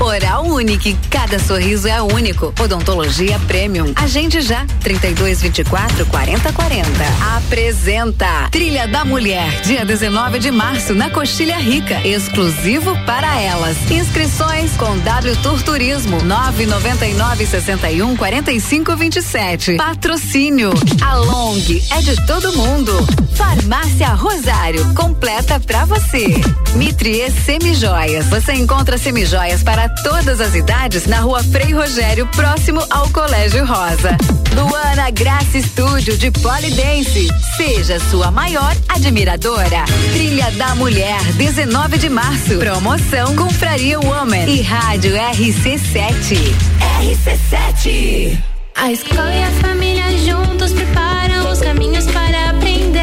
Oral 0.00 0.46
Unique, 0.46 0.96
cada 1.10 1.38
sorriso 1.38 1.88
é 1.88 2.00
único. 2.02 2.52
Odontologia 2.60 3.38
Premium. 3.46 3.92
Agende 3.96 4.40
já, 4.40 4.66
32 4.80 5.42
24 5.42 6.06
40 6.06 6.52
40. 6.52 6.88
Apresenta 7.36 8.48
Trilha 8.50 8.86
da 8.86 9.04
Mulher, 9.04 9.60
dia 9.62 9.84
19 9.84 10.38
de 10.38 10.50
março, 10.50 10.94
na 10.94 11.10
Coxilha 11.10 11.56
Rica, 11.56 12.00
exclusivo 12.06 12.96
para 13.04 13.40
elas. 13.40 13.76
Inscrições 13.90 14.72
com 14.76 14.98
W 14.98 15.36
Tour 15.36 15.62
Turismo, 15.62 16.22
999 16.22 17.46
61 17.46 18.16
45 18.16 18.96
27. 18.96 19.76
Patrocínio, 19.76 20.72
a 21.00 21.14
Long 21.16 21.54
é 21.90 22.00
de 22.00 22.16
todo 22.26 22.52
mundo. 22.56 22.92
Farmácia 23.34 24.08
Rosário, 24.08 24.94
completa 24.94 25.58
pra 25.60 25.84
você. 25.84 26.40
Mitrie 26.74 27.30
Semijoias, 27.30 28.26
você 28.26 28.52
encontra 28.54 28.98
semijoias 28.98 29.62
para 29.62 29.83
todas 29.88 30.40
as 30.40 30.54
idades 30.54 31.06
na 31.06 31.20
rua 31.20 31.42
Frei 31.42 31.72
Rogério, 31.72 32.26
próximo 32.28 32.84
ao 32.90 33.08
Colégio 33.10 33.64
Rosa. 33.64 34.16
Luana 34.54 35.10
Graça 35.10 35.58
Estúdio 35.58 36.16
de 36.16 36.30
Polidense. 36.30 37.28
Seja 37.56 37.98
sua 38.10 38.30
maior 38.30 38.74
admiradora. 38.88 39.84
Trilha 40.12 40.50
da 40.52 40.74
Mulher, 40.74 41.20
19 41.34 41.98
de 41.98 42.08
março. 42.08 42.56
Promoção 42.58 43.34
Confraria 43.34 43.98
Woman 43.98 44.46
e 44.46 44.62
Rádio 44.62 45.14
RC7. 45.14 46.54
RC7. 47.00 48.38
A 48.76 48.92
escola 48.92 49.34
e 49.34 49.42
a 49.42 49.50
família 49.60 50.04
juntos 50.18 50.72
preparam 50.72 51.50
os 51.50 51.60
caminhos 51.60 52.06
para 52.06 52.50
aprender. 52.50 53.02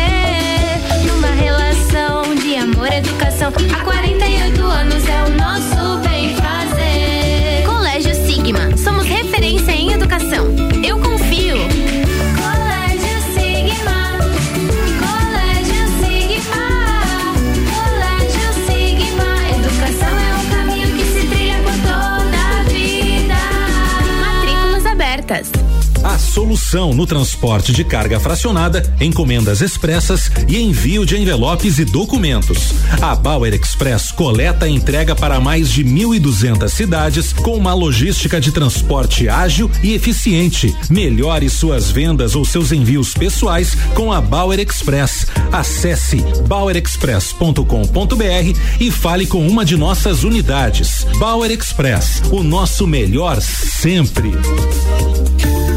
Numa 1.07 1.27
relação 1.27 2.35
de 2.35 2.55
amor 2.55 2.91
e 2.91 2.97
educação. 2.97 3.51
Há 3.73 3.83
48 3.83 4.63
anos 4.63 5.03
é 5.07 5.23
o 5.23 5.29
nosso 5.37 5.80
em 10.33 10.60
solução 26.51 26.93
no 26.93 27.05
transporte 27.05 27.71
de 27.71 27.83
carga 27.83 28.19
fracionada, 28.19 28.83
encomendas 28.99 29.61
expressas 29.61 30.31
e 30.49 30.59
envio 30.59 31.05
de 31.05 31.15
envelopes 31.17 31.77
e 31.79 31.85
documentos. 31.85 32.73
A 33.01 33.15
Bauer 33.15 33.53
Express 33.53 34.11
coleta 34.11 34.67
e 34.67 34.73
entrega 34.73 35.15
para 35.15 35.39
mais 35.39 35.71
de 35.71 35.85
1.200 35.85 36.67
cidades 36.67 37.31
com 37.31 37.55
uma 37.55 37.73
logística 37.73 38.41
de 38.41 38.51
transporte 38.51 39.29
ágil 39.29 39.71
e 39.81 39.93
eficiente. 39.93 40.75
Melhore 40.89 41.49
suas 41.49 41.89
vendas 41.89 42.35
ou 42.35 42.43
seus 42.43 42.73
envios 42.73 43.13
pessoais 43.13 43.77
com 43.95 44.11
a 44.11 44.19
Bauer 44.19 44.59
Express. 44.59 45.27
Acesse 45.53 46.17
bauerexpress.com.br 46.47 48.59
e 48.79 48.91
fale 48.91 49.25
com 49.25 49.47
uma 49.47 49.63
de 49.63 49.77
nossas 49.77 50.25
unidades. 50.25 51.07
Bauer 51.17 51.51
Express, 51.51 52.21
o 52.29 52.43
nosso 52.43 52.85
melhor 52.85 53.39
sempre. 53.41 54.31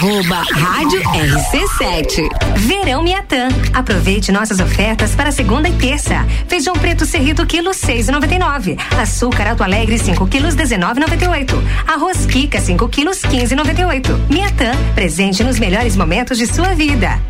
Arroba 0.00 0.36
Rádio 0.50 1.02
RC7. 1.02 2.26
Verão 2.56 3.02
Miatã. 3.02 3.48
Aproveite 3.74 4.32
nossas 4.32 4.58
ofertas 4.58 5.14
para 5.14 5.30
segunda 5.30 5.68
e 5.68 5.74
terça. 5.74 6.24
Feijão 6.48 6.72
preto 6.72 7.04
serrito 7.04 7.44
quilo 7.44 7.74
seis 7.74 8.08
e 8.08 8.10
noventa 8.10 8.34
e 8.34 8.38
nove. 8.38 8.78
Açúcar 8.98 9.48
Alto 9.48 9.62
Alegre 9.62 9.98
5 9.98 10.26
quilos 10.28 10.56
19,98. 10.56 11.52
Arroz 11.86 12.24
Kika 12.24 12.58
5 12.58 12.88
quilos 12.88 13.18
15,98. 13.18 14.18
Miatã, 14.30 14.72
presente 14.94 15.44
nos 15.44 15.58
melhores 15.58 15.94
momentos 15.96 16.38
de 16.38 16.46
sua 16.46 16.74
vida. 16.74 17.20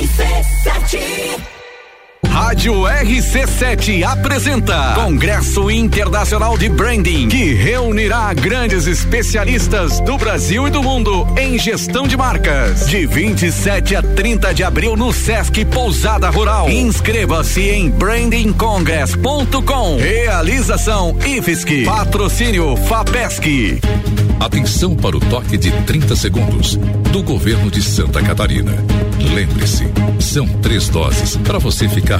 RC7 0.00 1.59
Rádio 2.30 2.74
RC7 2.82 4.04
apresenta 4.04 4.94
Congresso 4.94 5.68
Internacional 5.70 6.56
de 6.56 6.68
Branding, 6.68 7.28
que 7.28 7.54
reunirá 7.54 8.32
grandes 8.32 8.86
especialistas 8.86 9.98
do 10.00 10.16
Brasil 10.16 10.68
e 10.68 10.70
do 10.70 10.82
mundo 10.82 11.26
em 11.36 11.58
gestão 11.58 12.06
de 12.06 12.16
marcas. 12.16 12.86
De 12.86 13.04
27 13.04 13.96
a 13.96 14.02
30 14.02 14.54
de 14.54 14.62
abril 14.62 14.96
no 14.96 15.12
Sesc 15.12 15.64
Pousada 15.66 16.30
Rural. 16.30 16.70
Inscreva-se 16.70 17.62
em 17.62 17.90
brandingcongress.com. 17.90 19.96
Realização 19.96 21.16
IFSC. 21.26 21.84
Patrocínio 21.84 22.76
FAPESC. 22.76 23.80
Atenção 24.40 24.96
para 24.96 25.16
o 25.16 25.20
toque 25.20 25.58
de 25.58 25.70
30 25.82 26.16
segundos 26.16 26.76
do 27.12 27.22
governo 27.22 27.70
de 27.70 27.82
Santa 27.82 28.22
Catarina. 28.22 28.72
Lembre-se, 29.34 29.86
são 30.18 30.46
três 30.46 30.88
doses 30.88 31.36
para 31.36 31.58
você 31.58 31.88
ficar 31.88 32.19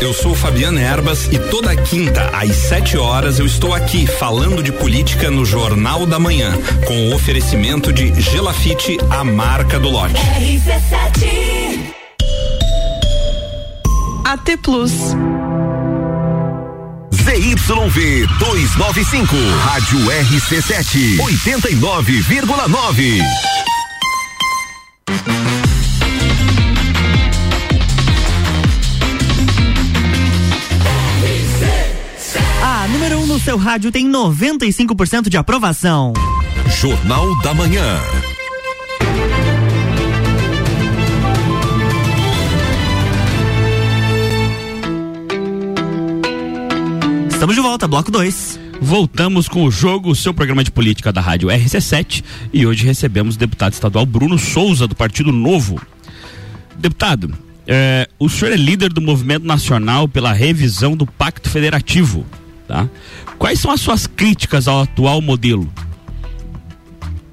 Eu 0.00 0.12
sou 0.12 0.34
Fabiana 0.34 0.80
Erbas 0.80 1.28
e 1.32 1.38
toda 1.38 1.74
quinta 1.76 2.30
às 2.32 2.54
7 2.54 2.96
horas 2.96 3.38
eu 3.38 3.46
estou 3.46 3.74
aqui 3.74 4.06
falando 4.06 4.62
de 4.62 4.72
política 4.72 5.30
no 5.30 5.44
Jornal 5.44 6.06
da 6.06 6.18
Manhã, 6.18 6.52
com 6.86 7.08
o 7.08 7.14
oferecimento 7.14 7.92
de 7.92 8.18
Gelafite, 8.20 8.98
a 9.10 9.24
marca 9.24 9.78
do 9.78 9.88
lote. 9.88 10.14
RC7 10.14 11.94
AT 14.24 14.56
Plus. 14.62 14.92
ZYV 17.14 18.26
295, 18.38 19.34
Rádio 19.64 19.98
RC7, 19.98 21.18
89,9. 21.18 23.22
No 33.38 33.44
seu 33.44 33.56
rádio 33.56 33.92
tem 33.92 34.10
95% 34.10 35.28
de 35.28 35.36
aprovação. 35.36 36.12
Jornal 36.80 37.40
da 37.40 37.54
Manhã. 37.54 38.00
Estamos 47.30 47.54
de 47.54 47.60
volta, 47.60 47.86
bloco 47.86 48.10
2. 48.10 48.58
Voltamos 48.80 49.48
com 49.48 49.62
o 49.62 49.70
jogo, 49.70 50.10
o 50.10 50.16
seu 50.16 50.34
programa 50.34 50.64
de 50.64 50.72
política 50.72 51.12
da 51.12 51.20
rádio 51.20 51.48
RC7. 51.48 52.24
E 52.52 52.66
hoje 52.66 52.84
recebemos 52.84 53.36
o 53.36 53.38
deputado 53.38 53.72
estadual 53.72 54.04
Bruno 54.04 54.36
Souza, 54.36 54.88
do 54.88 54.96
Partido 54.96 55.30
Novo. 55.30 55.80
Deputado, 56.76 57.32
eh, 57.68 58.08
o 58.18 58.28
senhor 58.28 58.52
é 58.52 58.56
líder 58.56 58.92
do 58.92 59.00
movimento 59.00 59.46
nacional 59.46 60.08
pela 60.08 60.32
revisão 60.32 60.96
do 60.96 61.06
Pacto 61.06 61.48
Federativo. 61.48 62.26
Tá? 62.68 62.88
Quais 63.38 63.58
são 63.58 63.70
as 63.70 63.80
suas 63.80 64.06
críticas 64.06 64.68
ao 64.68 64.82
atual 64.82 65.22
modelo? 65.22 65.66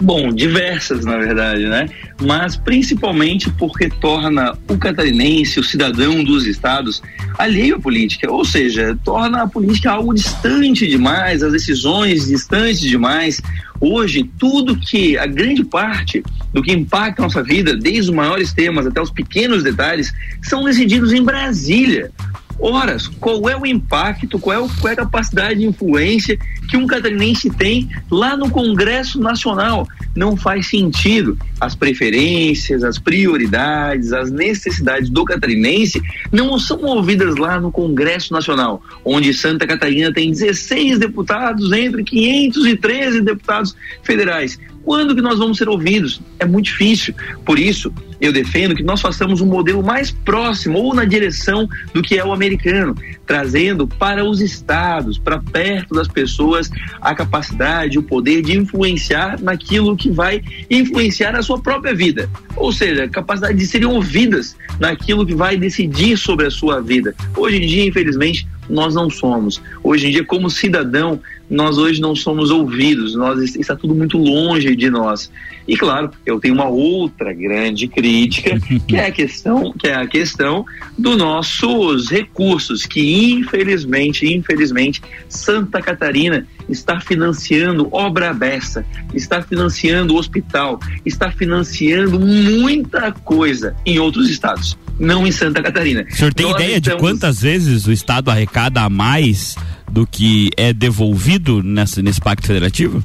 Bom, 0.02 0.34
diversas, 0.34 1.06
na 1.06 1.18
verdade, 1.18 1.66
né? 1.66 1.90
Mas 2.22 2.56
principalmente 2.56 3.50
porque 3.52 3.90
torna 3.90 4.58
o 4.68 4.78
catarinense, 4.78 5.60
o 5.60 5.64
cidadão 5.64 6.24
dos 6.24 6.46
estados, 6.46 7.02
alheio 7.38 7.76
à 7.76 7.80
política. 7.80 8.32
Ou 8.32 8.46
seja, 8.46 8.98
torna 9.04 9.44
a 9.44 9.48
política 9.48 9.92
algo 9.92 10.14
distante 10.14 10.88
demais, 10.88 11.44
as 11.44 11.52
decisões 11.52 12.28
distantes 12.28 12.82
demais. 12.82 13.42
Hoje, 13.80 14.30
tudo 14.38 14.78
que, 14.78 15.18
a 15.18 15.26
grande 15.26 15.64
parte 15.64 16.24
do 16.54 16.62
que 16.62 16.72
impacta 16.72 17.22
a 17.22 17.26
nossa 17.26 17.44
vida, 17.44 17.76
desde 17.76 18.02
os 18.02 18.10
maiores 18.10 18.54
temas 18.54 18.88
até 18.88 19.02
os 19.02 19.12
pequenos 19.12 19.64
detalhes, 19.64 20.14
são 20.42 20.64
decididos 20.64 21.12
em 21.12 21.24
Brasília. 21.24 22.12
Ora, 22.58 22.96
qual 23.20 23.50
é 23.50 23.58
o 23.58 23.66
impacto, 23.66 24.40
qual 24.40 24.56
é, 24.56 24.60
o, 24.60 24.70
qual 24.80 24.90
é 24.90 24.94
a 24.94 24.98
capacidade 24.98 25.60
de 25.60 25.66
influência 25.66 26.38
que 26.70 26.78
um 26.78 26.88
catarinense 26.88 27.50
tem 27.50 27.90
lá 28.10 28.38
no 28.38 28.50
Congresso 28.50 29.20
Nacional? 29.20 29.88
Não 30.16 30.38
faz 30.38 30.68
sentido. 30.70 31.38
As 31.60 31.76
preferências, 31.76 32.84
as 32.84 32.98
prioridades, 32.98 34.14
as 34.14 34.32
necessidades 34.32 35.10
do 35.10 35.26
catarinense 35.26 36.02
não 36.32 36.58
são 36.58 36.82
ouvidas 36.84 37.36
lá 37.36 37.60
no 37.60 37.72
Congresso 37.72 38.32
Nacional, 38.32 38.82
onde 39.04 39.34
Santa 39.34 39.68
Catarina 39.68 40.14
tem 40.14 40.32
16 40.32 41.00
deputados 41.00 41.72
entre 41.72 42.04
513 42.04 43.22
deputados 43.22 43.76
federais. 44.04 44.58
Quando 44.86 45.16
que 45.16 45.22
nós 45.22 45.40
vamos 45.40 45.58
ser 45.58 45.68
ouvidos? 45.68 46.22
É 46.38 46.46
muito 46.46 46.66
difícil. 46.66 47.16
Por 47.44 47.58
isso, 47.58 47.92
eu 48.22 48.32
defendo 48.32 48.76
que 48.76 48.84
nós 48.84 49.02
façamos 49.02 49.42
um 49.42 49.48
modelo 49.48 49.84
mais 49.84 50.12
próximo 50.12 50.78
ou 50.78 50.94
na 50.94 51.06
direção 51.06 51.68
do 51.92 52.04
que 52.04 52.20
é 52.20 52.24
o 52.24 52.32
americano, 52.32 52.96
trazendo 53.26 53.88
para 53.88 54.24
os 54.24 54.42
estados, 54.42 55.18
para 55.18 55.40
perto 55.40 55.96
das 55.96 56.08
pessoas, 56.08 56.70
a 57.02 57.16
capacidade, 57.16 57.98
o 57.98 58.04
poder 58.04 58.44
de 58.44 58.56
influenciar 58.56 59.42
naquilo 59.42 59.98
que 59.98 60.12
vai 60.12 60.44
influenciar 60.70 61.36
a 61.36 61.42
sua 61.42 61.60
própria 61.60 61.96
vida. 61.96 62.30
Ou 62.56 62.72
seja, 62.72 63.10
capacidade 63.10 63.58
de 63.58 63.66
serem 63.66 63.88
ouvidas 63.88 64.56
naquilo 64.80 65.26
que 65.26 65.34
vai 65.34 65.58
decidir 65.58 66.16
sobre 66.16 66.46
a 66.46 66.52
sua 66.52 66.80
vida. 66.80 67.16
Hoje 67.36 67.58
em 67.58 67.68
dia, 67.68 67.86
infelizmente, 67.86 68.48
nós 68.70 68.96
não 68.96 69.10
somos. 69.10 69.62
Hoje 69.84 70.08
em 70.08 70.12
dia, 70.12 70.24
como 70.24 70.50
cidadão, 70.50 71.20
nós 71.50 71.78
hoje 71.78 72.02
não 72.02 72.16
somos 72.16 72.50
ouvidos, 72.50 73.16
nós 73.16 73.56
está 73.56 73.76
tudo 73.76 73.94
muito 73.94 74.18
longe 74.18 74.76
de 74.76 74.90
nós. 74.90 75.32
E 75.68 75.76
claro, 75.76 76.12
eu 76.26 76.40
tenho 76.40 76.54
uma 76.54 76.68
outra 76.68 77.34
grande 77.34 77.88
crítica, 77.88 78.60
que 78.88 78.96
é 78.96 79.08
a 79.08 79.12
questão, 79.12 79.74
que 79.74 79.88
é 79.88 79.96
a 79.96 80.06
questão 80.06 80.64
dos 80.98 81.18
nossos 81.18 82.10
recursos, 82.10 82.86
que 82.86 83.32
infelizmente, 83.32 84.26
infelizmente, 84.32 85.02
Santa 85.28 85.82
Catarina 85.82 86.46
está 86.70 87.00
financiando 87.00 87.88
obra 87.92 88.34
beça, 88.34 88.86
está 89.14 89.42
financiando 89.42 90.16
hospital, 90.16 90.80
está 91.06 91.32
financiando 91.32 92.20
muita 92.20 93.12
coisa 93.12 93.76
em 93.86 93.98
outros 93.98 94.30
estados, 94.30 94.78
não 95.00 95.26
em 95.26 95.32
Santa 95.32 95.64
Catarina. 95.64 96.06
O 96.12 96.16
senhor 96.16 96.34
tem 96.34 96.46
Nós 96.48 96.56
ideia 96.56 96.80
de 96.80 96.90
estamos- 96.90 97.02
quantas 97.02 97.42
vezes 97.42 97.88
o 97.88 97.92
Estado 97.92 98.30
arrecada 98.30 98.82
a 98.82 98.90
mais 98.90 99.56
do 99.92 100.06
que 100.06 100.50
é 100.58 100.72
devolvido 100.74 101.64
nessa, 101.64 102.02
nesse 102.02 102.20
pacto 102.22 102.46
federativo? 102.48 103.04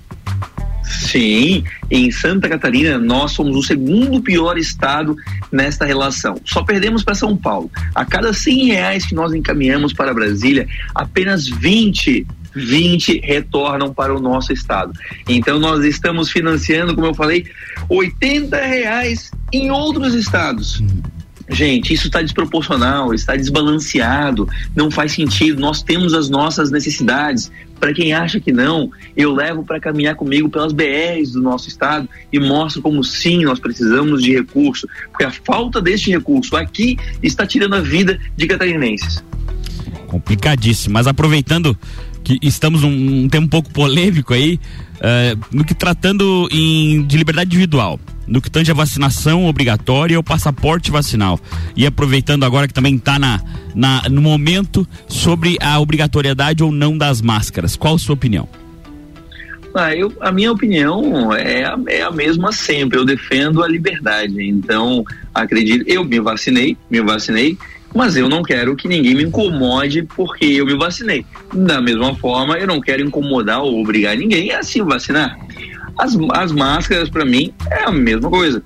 Sim, 0.84 1.64
em 1.90 2.10
Santa 2.10 2.48
Catarina 2.48 2.98
nós 2.98 3.32
somos 3.32 3.56
o 3.56 3.62
segundo 3.62 4.20
pior 4.20 4.58
estado 4.58 5.16
nesta 5.52 5.84
relação. 5.84 6.36
Só 6.44 6.62
perdemos 6.62 7.02
para 7.02 7.14
São 7.14 7.36
Paulo. 7.36 7.70
A 7.94 8.04
cada 8.04 8.32
100 8.32 8.66
reais 8.66 9.06
que 9.06 9.14
nós 9.14 9.32
encaminhamos 9.32 9.92
para 9.92 10.14
Brasília, 10.14 10.66
apenas 10.94 11.46
20 11.46 12.26
20 12.52 13.20
retornam 13.20 13.94
para 13.94 14.14
o 14.14 14.20
nosso 14.20 14.52
estado. 14.52 14.92
Então 15.28 15.58
nós 15.58 15.84
estamos 15.84 16.30
financiando, 16.30 16.94
como 16.94 17.06
eu 17.06 17.14
falei, 17.14 17.46
80 17.88 18.56
reais 18.56 19.30
em 19.52 19.70
outros 19.70 20.14
estados. 20.14 20.82
Gente, 21.52 21.92
isso 21.92 22.06
está 22.06 22.22
desproporcional, 22.22 23.12
está 23.12 23.34
desbalanceado, 23.34 24.48
não 24.74 24.90
faz 24.90 25.12
sentido. 25.12 25.60
Nós 25.60 25.82
temos 25.82 26.14
as 26.14 26.30
nossas 26.30 26.70
necessidades. 26.70 27.50
Para 27.78 27.94
quem 27.94 28.12
acha 28.12 28.38
que 28.38 28.52
não, 28.52 28.90
eu 29.16 29.34
levo 29.34 29.64
para 29.64 29.80
caminhar 29.80 30.14
comigo 30.14 30.48
pelas 30.50 30.72
BRs 30.72 31.32
do 31.32 31.40
nosso 31.40 31.68
estado 31.68 32.08
e 32.30 32.38
mostro 32.38 32.82
como 32.82 33.02
sim 33.02 33.44
nós 33.44 33.58
precisamos 33.58 34.22
de 34.22 34.34
recurso, 34.34 34.86
porque 35.10 35.24
a 35.24 35.30
falta 35.30 35.80
deste 35.80 36.10
recurso 36.10 36.56
aqui 36.56 36.98
está 37.22 37.46
tirando 37.46 37.74
a 37.74 37.80
vida 37.80 38.20
de 38.36 38.46
catarinenses. 38.46 39.24
Complicadíssimo. 40.06 40.92
Mas 40.92 41.06
aproveitando 41.06 41.76
que 42.22 42.38
estamos 42.42 42.82
num 42.82 43.24
um 43.24 43.28
tempo 43.28 43.46
um 43.46 43.48
pouco 43.48 43.70
polêmico 43.70 44.34
aí, 44.34 44.60
eh, 45.00 45.34
no 45.50 45.64
que 45.64 45.74
tratando 45.74 46.48
em, 46.52 47.02
de 47.06 47.16
liberdade 47.16 47.48
individual, 47.48 47.98
no 48.30 48.40
que 48.40 48.48
tange 48.48 48.70
a 48.70 48.74
vacinação 48.74 49.44
obrigatória 49.46 50.16
ou 50.16 50.22
passaporte 50.22 50.90
vacinal. 50.90 51.38
E 51.76 51.84
aproveitando 51.84 52.44
agora 52.44 52.68
que 52.68 52.72
também 52.72 52.94
está 52.94 53.18
na, 53.18 53.42
na, 53.74 54.08
no 54.08 54.22
momento 54.22 54.86
sobre 55.08 55.56
a 55.60 55.78
obrigatoriedade 55.80 56.62
ou 56.62 56.70
não 56.70 56.96
das 56.96 57.20
máscaras. 57.20 57.74
Qual 57.74 57.96
a 57.96 57.98
sua 57.98 58.14
opinião? 58.14 58.48
Ah, 59.74 59.94
eu, 59.94 60.12
a 60.20 60.32
minha 60.32 60.50
opinião 60.50 61.34
é 61.34 61.64
a, 61.64 61.78
é 61.88 62.02
a 62.02 62.10
mesma 62.10 62.52
sempre. 62.52 62.98
Eu 62.98 63.04
defendo 63.04 63.62
a 63.62 63.68
liberdade. 63.68 64.40
Então, 64.42 65.04
acredito, 65.34 65.84
eu 65.88 66.04
me 66.04 66.20
vacinei, 66.20 66.76
me 66.88 67.00
vacinei, 67.00 67.56
mas 67.94 68.16
eu 68.16 68.28
não 68.28 68.42
quero 68.42 68.76
que 68.76 68.88
ninguém 68.88 69.14
me 69.14 69.24
incomode 69.24 70.02
porque 70.14 70.44
eu 70.44 70.66
me 70.66 70.76
vacinei. 70.76 71.24
Da 71.52 71.80
mesma 71.80 72.14
forma, 72.16 72.56
eu 72.58 72.66
não 72.66 72.80
quero 72.80 73.02
incomodar 73.02 73.60
ou 73.60 73.80
obrigar 73.80 74.16
ninguém 74.16 74.52
a 74.52 74.62
se 74.62 74.80
vacinar. 74.82 75.36
As, 76.00 76.16
as 76.32 76.50
máscaras, 76.50 77.10
para 77.10 77.26
mim, 77.26 77.52
é 77.70 77.84
a 77.84 77.92
mesma 77.92 78.30
coisa. 78.30 78.62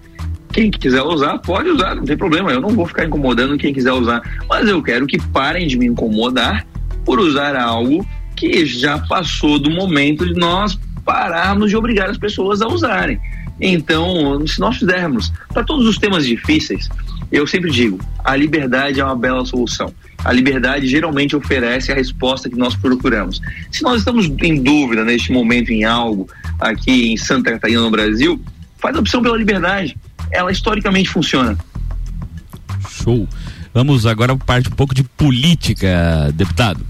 Quem 0.53 0.71
quiser 0.71 1.03
usar, 1.03 1.39
pode 1.39 1.69
usar, 1.69 1.97
não 1.97 2.05
tem 2.05 2.17
problema. 2.17 2.53
Eu 2.53 2.61
não 2.61 2.69
vou 2.69 2.87
ficar 2.87 3.07
incomodando 3.07 3.59
quem 3.59 3.75
quiser 3.75 3.93
usar. 3.93 4.23
Mas 4.49 4.69
eu 4.69 4.81
quero 4.81 5.05
que 5.05 5.21
parem 5.21 5.67
de 5.67 5.77
me 5.77 5.87
incomodar 5.87 6.65
por 7.05 7.19
usar 7.19 7.57
algo 7.57 8.07
que 8.37 8.65
já 8.65 8.99
passou 8.99 9.59
do 9.59 9.69
momento 9.69 10.25
de 10.25 10.35
nós 10.35 10.79
pararmos 11.05 11.71
de 11.71 11.77
obrigar 11.77 12.09
as 12.09 12.17
pessoas 12.17 12.63
a 12.63 12.69
usarem. 12.69 13.21
Então, 13.61 14.47
se 14.47 14.61
nós 14.61 14.77
fizermos 14.77 15.33
para 15.53 15.65
todos 15.65 15.87
os 15.89 15.99
temas 15.99 16.25
difíceis, 16.25 16.89
eu 17.33 17.47
sempre 17.49 17.71
digo, 17.71 17.99
a 18.25 18.37
liberdade 18.37 19.01
é 19.01 19.05
uma 19.05 19.17
bela 19.17 19.45
solução. 19.45 19.93
A 20.25 20.33
liberdade 20.33 20.87
geralmente 20.87 21.35
oferece 21.37 21.91
a 21.91 21.95
resposta 21.95 22.49
que 22.49 22.57
nós 22.57 22.75
procuramos. 22.77 23.41
Se 23.71 23.83
nós 23.83 23.99
estamos 23.99 24.27
em 24.43 24.63
dúvida 24.63 25.05
neste 25.05 25.33
momento 25.33 25.71
em 25.71 25.85
algo 25.85 26.29
aqui 26.61 27.13
em 27.13 27.17
Santa 27.17 27.53
Catarina, 27.53 27.81
no 27.81 27.91
Brasil, 27.91 28.41
faz 28.79 28.97
a 28.97 29.01
opção 29.01 29.23
pela 29.23 29.37
liberdade. 29.37 29.97
Ela 30.31 30.51
historicamente 30.51 31.09
funciona. 31.09 31.57
Show. 32.89 33.29
Vamos 33.73 34.07
agora 34.07 34.37
parte 34.37 34.69
um 34.69 34.73
pouco 34.73 34.95
de 34.95 35.03
política, 35.03 36.33
deputado. 36.35 36.85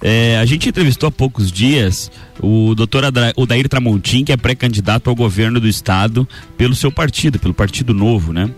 É, 0.00 0.38
a 0.38 0.44
gente 0.44 0.68
entrevistou 0.68 1.08
há 1.08 1.12
poucos 1.12 1.50
dias 1.50 2.10
o 2.40 2.74
doutor 2.74 3.04
Odair 3.36 3.68
Tramontim, 3.68 4.24
que 4.24 4.32
é 4.32 4.36
pré-candidato 4.36 5.08
ao 5.08 5.14
governo 5.14 5.60
do 5.60 5.68
estado 5.68 6.26
pelo 6.56 6.74
seu 6.74 6.90
partido, 6.90 7.38
pelo 7.38 7.54
Partido 7.54 7.94
Novo, 7.94 8.32
né? 8.32 8.50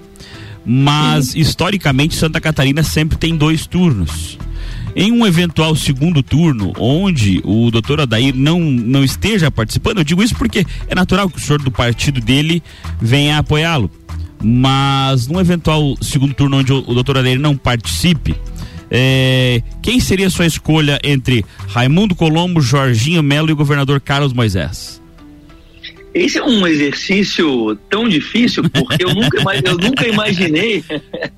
Mas, 0.65 1.35
historicamente, 1.35 2.15
Santa 2.15 2.41
Catarina 2.41 2.83
sempre 2.83 3.19
tem 3.19 3.37
dois 3.37 3.67
turnos. 3.67 4.39
Em 4.97 5.11
um 5.11 5.27
eventual 5.27 5.75
segundo 5.75 6.23
turno, 6.23 6.73
onde 6.79 7.41
o 7.45 7.71
doutor 7.71 8.01
Adair 8.01 8.35
não, 8.35 8.61
não 8.61 9.03
esteja 9.03 9.51
participando, 9.51 9.99
eu 9.99 10.05
digo 10.05 10.23
isso 10.23 10.37
porque 10.37 10.65
é 10.87 10.95
natural 10.95 11.29
que 11.29 11.39
o 11.39 11.41
senhor 11.41 11.61
do 11.61 11.71
partido 11.71 12.21
dele 12.21 12.63
venha 13.01 13.39
apoiá-lo. 13.39 13.91
Mas 14.43 15.27
num 15.27 15.41
eventual 15.41 15.97
segundo 16.01 16.35
turno 16.35 16.59
onde 16.59 16.73
o, 16.73 16.79
o 16.87 16.95
doutor 16.95 17.19
Adair 17.19 17.41
não 17.41 17.57
participe, 17.57 18.37
é, 18.91 19.63
quem 19.83 19.99
seria 19.99 20.31
sua 20.31 20.47
escolha 20.47 21.01
entre 21.03 21.45
Raimundo 21.69 22.15
Colombo, 22.15 22.61
Jorginho 22.61 23.23
Melo 23.23 23.51
e 23.51 23.53
o 23.53 23.57
governador 23.57 24.01
Carlos 24.01 24.33
Moisés? 24.33 25.03
Esse 26.15 26.39
é 26.39 26.45
um 26.45 26.65
exercício 26.65 27.75
tão 27.91 28.09
difícil 28.09 28.63
porque 28.71 29.03
eu 29.03 29.13
nunca, 29.13 29.39
eu 29.65 29.77
nunca 29.77 30.07
imaginei, 30.07 30.85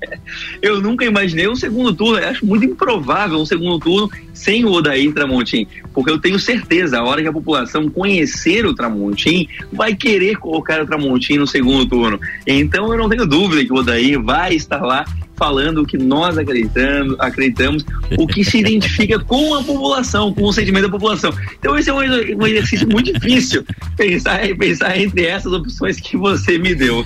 eu 0.61 0.79
nunca 0.79 1.03
imaginei 1.03 1.47
um 1.47 1.55
segundo 1.55 1.91
turno. 1.95 2.19
Eu 2.19 2.29
acho 2.29 2.45
muito 2.45 2.65
improvável 2.65 3.39
um 3.39 3.45
segundo 3.45 3.79
turno 3.79 4.11
sem 4.37 4.63
o 4.65 4.71
Odair 4.71 5.11
Tramontim, 5.13 5.67
porque 5.93 6.11
eu 6.11 6.19
tenho 6.19 6.39
certeza, 6.39 6.99
a 6.99 7.03
hora 7.03 7.21
que 7.21 7.27
a 7.27 7.33
população 7.33 7.89
conhecer 7.89 8.65
o 8.65 8.73
Tramontim, 8.73 9.47
vai 9.73 9.95
querer 9.95 10.37
colocar 10.37 10.81
o 10.81 10.85
Tramontim 10.85 11.37
no 11.37 11.47
segundo 11.47 11.85
turno. 11.87 12.19
Então 12.45 12.91
eu 12.91 12.97
não 12.97 13.09
tenho 13.09 13.25
dúvida 13.25 13.65
que 13.65 13.73
o 13.73 13.77
Odair 13.77 14.21
vai 14.21 14.53
estar 14.53 14.81
lá 14.81 15.03
falando 15.35 15.83
o 15.83 15.85
que 15.85 15.97
nós 15.97 16.37
acreditamos, 16.37 17.15
acreditamos, 17.19 17.85
o 18.17 18.27
que 18.27 18.43
se 18.43 18.57
identifica 18.57 19.19
com 19.25 19.55
a 19.55 19.63
população, 19.63 20.33
com 20.33 20.43
o 20.43 20.53
sentimento 20.53 20.85
da 20.85 20.91
população. 20.91 21.31
Então 21.59 21.77
esse 21.77 21.89
é 21.89 21.93
um, 21.93 21.97
um 21.97 22.47
exercício 22.47 22.87
muito 22.87 23.13
difícil 23.13 23.63
pensar, 23.95 24.39
pensar 24.57 24.97
entre 24.99 25.25
essas 25.25 25.53
opções 25.53 25.99
que 25.99 26.17
você 26.17 26.57
me 26.57 26.73
deu. 26.73 27.05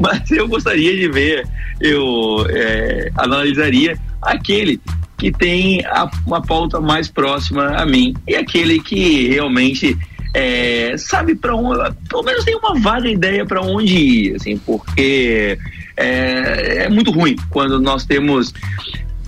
Mas 0.00 0.30
eu 0.30 0.48
gostaria 0.48 0.96
de 0.96 1.08
ver, 1.08 1.46
eu 1.80 2.46
é, 2.48 3.10
analisaria 3.16 3.98
aquele 4.22 4.80
que 5.18 5.32
tem 5.32 5.84
a, 5.86 6.08
uma 6.26 6.40
pauta 6.40 6.80
mais 6.80 7.08
próxima 7.08 7.76
a 7.76 7.84
mim. 7.84 8.14
E 8.26 8.36
aquele 8.36 8.80
que 8.80 9.28
realmente 9.28 9.98
é, 10.34 10.96
sabe 10.96 11.34
para 11.34 11.54
onde, 11.54 11.92
pelo 12.08 12.22
menos 12.22 12.44
tem 12.44 12.54
uma 12.54 12.78
vaga 12.78 13.08
ideia 13.08 13.44
para 13.44 13.60
onde 13.60 13.96
ir, 13.96 14.36
assim, 14.36 14.56
porque 14.58 15.58
é, 15.96 16.84
é 16.84 16.88
muito 16.88 17.10
ruim 17.10 17.36
quando 17.50 17.80
nós 17.80 18.04
temos 18.06 18.54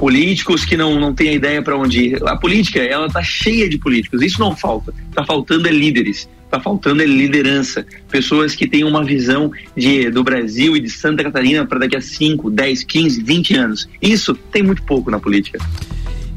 políticos 0.00 0.64
que 0.64 0.78
não, 0.78 0.98
não 0.98 1.12
têm 1.12 1.34
ideia 1.34 1.60
para 1.60 1.76
onde 1.76 2.00
ir. 2.00 2.26
A 2.26 2.34
política, 2.34 2.80
ela 2.80 3.06
tá 3.10 3.22
cheia 3.22 3.68
de 3.68 3.76
políticos, 3.76 4.22
isso 4.22 4.40
não 4.40 4.56
falta. 4.56 4.94
Tá 5.14 5.22
faltando 5.26 5.68
é 5.68 5.70
líderes, 5.70 6.26
tá 6.50 6.58
faltando 6.58 7.02
é 7.02 7.06
liderança. 7.06 7.84
Pessoas 8.10 8.54
que 8.54 8.66
têm 8.66 8.82
uma 8.82 9.04
visão 9.04 9.52
de, 9.76 10.08
do 10.08 10.24
Brasil 10.24 10.74
e 10.74 10.80
de 10.80 10.88
Santa 10.88 11.22
Catarina 11.22 11.66
para 11.66 11.80
daqui 11.80 11.96
a 11.96 12.00
5, 12.00 12.50
10, 12.50 12.84
15, 12.84 13.22
20 13.22 13.54
anos. 13.54 13.88
Isso 14.00 14.34
tem 14.34 14.62
muito 14.62 14.82
pouco 14.84 15.10
na 15.10 15.20
política. 15.20 15.58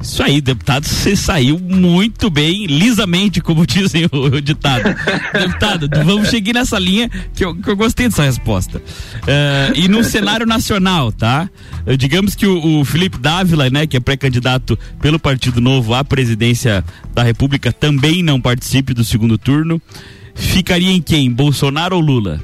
Isso 0.03 0.21
aí, 0.21 0.41
deputado, 0.41 0.85
você 0.85 1.15
saiu 1.15 1.57
muito 1.57 2.29
bem, 2.29 2.65
lisamente, 2.65 3.39
como 3.39 3.65
dizem 3.65 4.05
o, 4.11 4.25
o 4.25 4.41
ditado. 4.41 4.83
deputado, 5.33 5.89
vamos 6.03 6.27
seguir 6.27 6.53
nessa 6.53 6.77
linha 6.77 7.09
que 7.33 7.45
eu, 7.45 7.55
que 7.55 7.69
eu 7.69 7.75
gostei 7.75 8.09
dessa 8.09 8.23
resposta. 8.23 8.79
Uh, 8.79 9.73
e 9.73 9.87
no 9.87 10.03
cenário 10.03 10.45
nacional, 10.45 11.09
tá? 11.09 11.49
Uh, 11.87 11.95
digamos 11.95 12.35
que 12.35 12.45
o, 12.45 12.81
o, 12.81 12.85
Felipe 12.85 13.17
Dávila, 13.17 13.69
né, 13.69 13.87
que 13.87 13.95
é 13.95 13.99
pré-candidato 14.01 14.77
pelo 15.01 15.17
Partido 15.17 15.61
Novo 15.61 15.93
à 15.93 16.03
presidência 16.03 16.83
da 17.13 17.23
República, 17.23 17.71
também 17.71 18.21
não 18.21 18.41
participe 18.41 18.93
do 18.93 19.05
segundo 19.05 19.37
turno. 19.37 19.81
Ficaria 20.35 20.91
em 20.91 21.01
quem? 21.01 21.31
Bolsonaro 21.31 21.95
ou 21.95 22.01
Lula? 22.01 22.41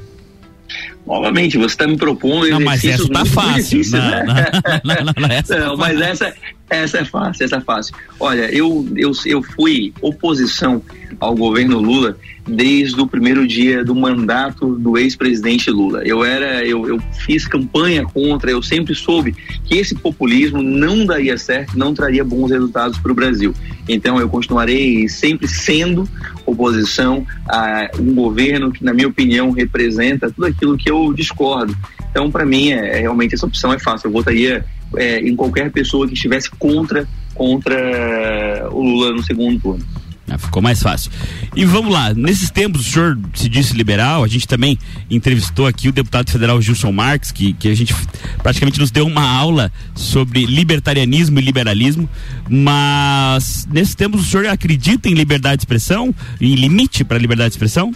Novamente, 1.06 1.58
você 1.58 1.74
está 1.74 1.86
me 1.86 1.96
propondo 1.96 2.48
não, 2.48 2.60
mas 2.60 2.84
essa 2.84 3.08
tá 3.08 3.24
fácil. 3.24 3.82
Difíceis, 3.82 3.90
não, 3.90 4.00
né? 4.00 4.46
não, 4.84 4.94
não, 4.94 5.28
não, 5.28 5.34
essa 5.34 5.58
não, 5.58 5.70
tá 5.70 5.76
mas 5.76 6.00
essa, 6.00 6.34
essa 6.70 6.98
é 6.98 7.04
fácil, 7.04 7.44
essa 7.44 7.56
é 7.56 7.60
fácil. 7.60 7.94
Olha, 8.18 8.50
eu, 8.54 8.86
eu, 8.96 9.10
eu 9.26 9.42
fui 9.42 9.92
oposição 10.00 10.80
ao 11.18 11.34
governo 11.34 11.80
Lula 11.80 12.16
desde 12.46 13.00
o 13.00 13.06
primeiro 13.06 13.46
dia 13.46 13.84
do 13.84 13.94
mandato 13.94 14.76
do 14.76 14.96
ex-presidente 14.96 15.70
Lula. 15.70 16.02
Eu 16.04 16.24
era, 16.24 16.64
eu, 16.64 16.86
eu 16.86 17.00
fiz 17.12 17.46
campanha 17.46 18.04
contra, 18.04 18.50
eu 18.50 18.62
sempre 18.62 18.94
soube 18.94 19.34
que 19.64 19.76
esse 19.76 19.94
populismo 19.94 20.62
não 20.62 21.04
daria 21.04 21.36
certo, 21.36 21.76
não 21.76 21.92
traria 21.92 22.24
bons 22.24 22.50
resultados 22.50 22.98
para 22.98 23.12
o 23.12 23.14
Brasil. 23.14 23.52
Então 23.88 24.18
eu 24.20 24.28
continuarei 24.28 25.08
sempre 25.08 25.48
sendo 25.48 26.08
oposição 26.46 27.26
a 27.48 27.90
um 27.98 28.14
governo 28.14 28.70
que, 28.70 28.84
na 28.84 28.92
minha 28.92 29.08
opinião, 29.08 29.50
representa 29.50 30.30
tudo 30.30 30.46
aquilo 30.46 30.76
que 30.76 30.90
eu 30.90 31.12
discordo. 31.12 31.76
Então, 32.10 32.30
para 32.30 32.44
mim, 32.44 32.70
é, 32.70 32.98
é, 32.98 33.00
realmente 33.00 33.34
essa 33.34 33.46
opção 33.46 33.72
é 33.72 33.78
fácil. 33.78 34.08
Eu 34.08 34.12
votaria 34.12 34.64
é, 34.96 35.20
em 35.20 35.34
qualquer 35.36 35.70
pessoa 35.70 36.06
que 36.06 36.14
estivesse 36.14 36.50
contra 36.50 37.06
contra 37.34 38.68
o 38.70 38.82
Lula 38.82 39.12
no 39.12 39.22
segundo 39.22 39.58
turno. 39.58 39.84
Ah, 40.30 40.38
ficou 40.38 40.62
mais 40.62 40.80
fácil. 40.80 41.10
E 41.56 41.64
vamos 41.64 41.92
lá, 41.92 42.14
nesses 42.14 42.50
tempos 42.50 42.86
o 42.86 42.90
senhor 42.90 43.18
se 43.34 43.48
disse 43.48 43.74
liberal, 43.76 44.22
a 44.22 44.28
gente 44.28 44.46
também 44.46 44.78
entrevistou 45.10 45.66
aqui 45.66 45.88
o 45.88 45.92
deputado 45.92 46.30
federal 46.30 46.62
Gilson 46.62 46.92
Marques, 46.92 47.32
que, 47.32 47.52
que 47.52 47.68
a 47.68 47.74
gente 47.74 47.92
praticamente 48.40 48.78
nos 48.78 48.92
deu 48.92 49.06
uma 49.06 49.28
aula 49.28 49.72
sobre 49.94 50.46
libertarianismo 50.46 51.40
e 51.40 51.42
liberalismo, 51.42 52.08
mas 52.48 53.66
nesses 53.72 53.96
tempos 53.96 54.20
o 54.20 54.24
senhor 54.24 54.46
acredita 54.46 55.08
em 55.08 55.14
liberdade 55.14 55.56
de 55.56 55.62
expressão, 55.62 56.14
em 56.40 56.54
limite 56.54 57.02
para 57.02 57.16
a 57.16 57.20
liberdade 57.20 57.50
de 57.50 57.54
expressão? 57.56 57.92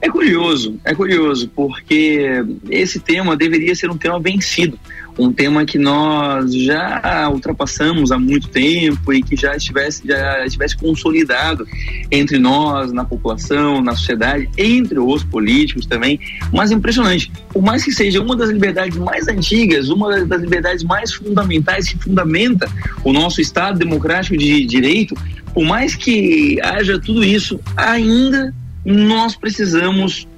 É 0.00 0.08
curioso, 0.08 0.80
é 0.82 0.94
curioso, 0.94 1.50
porque 1.54 2.42
esse 2.70 3.00
tema 3.00 3.36
deveria 3.36 3.74
ser 3.74 3.90
um 3.90 3.98
tema 3.98 4.18
vencido 4.18 4.78
um 5.18 5.32
tema 5.32 5.64
que 5.64 5.78
nós 5.78 6.54
já 6.54 7.28
ultrapassamos 7.30 8.12
há 8.12 8.18
muito 8.18 8.48
tempo 8.48 9.12
e 9.12 9.22
que 9.22 9.34
já 9.34 9.56
estivesse, 9.56 10.06
já 10.06 10.46
estivesse 10.46 10.76
consolidado 10.76 11.66
entre 12.10 12.38
nós, 12.38 12.92
na 12.92 13.04
população, 13.04 13.82
na 13.82 13.96
sociedade, 13.96 14.48
entre 14.56 14.98
os 14.98 15.24
políticos 15.24 15.86
também. 15.86 16.20
Mas 16.52 16.70
impressionante, 16.70 17.32
por 17.48 17.62
mais 17.62 17.84
que 17.84 17.90
seja 17.90 18.22
uma 18.22 18.36
das 18.36 18.50
liberdades 18.50 18.96
mais 18.96 19.26
antigas, 19.26 19.88
uma 19.88 20.24
das 20.24 20.40
liberdades 20.40 20.84
mais 20.84 21.12
fundamentais 21.12 21.88
que 21.88 21.98
fundamenta 21.98 22.70
o 23.02 23.12
nosso 23.12 23.40
Estado 23.40 23.78
democrático 23.78 24.36
de 24.36 24.64
direito, 24.64 25.16
por 25.52 25.64
mais 25.64 25.96
que 25.96 26.60
haja 26.62 26.98
tudo 26.98 27.24
isso, 27.24 27.58
ainda 27.76 28.54
nós 28.84 29.34
precisamos 29.34 30.28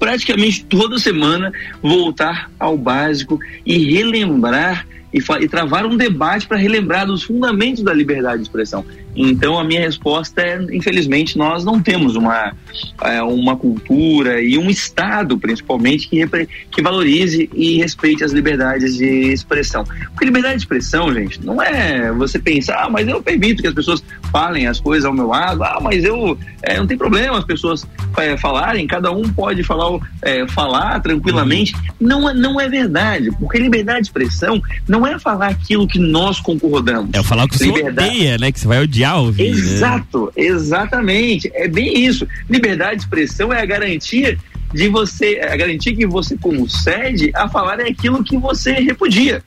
praticamente 0.00 0.64
toda 0.64 0.98
semana 0.98 1.52
voltar 1.82 2.50
ao 2.58 2.76
básico 2.76 3.38
e 3.64 3.94
relembrar 3.94 4.86
e, 5.12 5.18
e 5.18 5.48
travar 5.48 5.84
um 5.84 5.96
debate 5.96 6.48
para 6.48 6.56
relembrar 6.56 7.06
dos 7.06 7.22
fundamentos 7.22 7.82
da 7.82 7.92
liberdade 7.92 8.38
de 8.38 8.42
expressão. 8.42 8.84
Então 9.14 9.58
a 9.58 9.64
minha 9.64 9.80
resposta 9.80 10.40
é, 10.40 10.60
infelizmente, 10.72 11.36
nós 11.36 11.64
não 11.64 11.80
temos 11.80 12.16
uma, 12.16 12.54
é, 13.02 13.22
uma 13.22 13.56
cultura 13.56 14.40
e 14.40 14.56
um 14.56 14.70
Estado, 14.70 15.38
principalmente, 15.38 16.08
que, 16.08 16.26
que 16.70 16.82
valorize 16.82 17.50
e 17.54 17.78
respeite 17.78 18.24
as 18.24 18.32
liberdades 18.32 18.96
de 18.96 19.32
expressão. 19.32 19.84
Porque 20.10 20.24
liberdade 20.24 20.56
de 20.56 20.62
expressão, 20.62 21.12
gente, 21.12 21.44
não 21.44 21.60
é 21.60 22.12
você 22.12 22.38
pensar, 22.38 22.84
ah, 22.84 22.90
mas 22.90 23.06
eu 23.08 23.22
permito 23.22 23.62
que 23.62 23.68
as 23.68 23.74
pessoas 23.74 24.02
falem 24.30 24.66
as 24.66 24.80
coisas 24.80 25.04
ao 25.04 25.12
meu 25.12 25.26
lado, 25.26 25.62
ah, 25.64 25.78
mas 25.82 26.04
eu 26.04 26.38
é, 26.62 26.78
não 26.78 26.86
tem 26.86 26.96
problema 26.96 27.38
as 27.38 27.44
pessoas 27.44 27.86
é, 28.16 28.36
falarem, 28.36 28.86
cada 28.86 29.10
um 29.10 29.22
pode 29.22 29.62
falar, 29.62 29.98
é, 30.22 30.46
falar 30.48 31.00
tranquilamente. 31.00 31.74
Não, 32.00 32.28
é, 32.28 32.34
não 32.34 32.60
é 32.60 32.68
verdade, 32.68 33.30
porque 33.38 33.58
liberdade 33.58 34.00
de 34.00 34.06
expressão 34.06 34.60
não 34.88 35.06
é 35.06 35.18
falar 35.18 35.48
aquilo 35.48 35.86
que 35.86 35.98
nós 35.98 36.40
concordamos. 36.40 37.10
É 37.12 37.22
falar 37.22 37.44
o 37.44 37.48
que 37.48 37.58
você 37.58 37.66
liberdade... 37.66 38.08
odeia, 38.08 38.38
né? 38.38 38.52
Que 38.52 38.60
você 38.60 38.66
vai 38.66 38.82
odiar 38.82 38.99
mundial. 39.00 39.32
Né? 39.32 39.44
Exato, 39.44 40.26
né? 40.26 40.44
exatamente. 40.44 41.50
É 41.54 41.66
bem 41.66 42.04
isso. 42.04 42.26
Liberdade 42.48 42.96
de 42.96 43.02
expressão 43.02 43.52
é 43.52 43.60
a 43.60 43.66
garantia 43.66 44.38
de 44.72 44.88
você, 44.88 45.36
é 45.36 45.52
a 45.52 45.56
garantia 45.56 45.94
que 45.94 46.06
você 46.06 46.36
concede 46.36 47.32
a 47.34 47.48
falar 47.48 47.80
é 47.80 47.88
aquilo 47.88 48.22
que 48.22 48.36
você 48.36 48.72
repudia. 48.74 49.42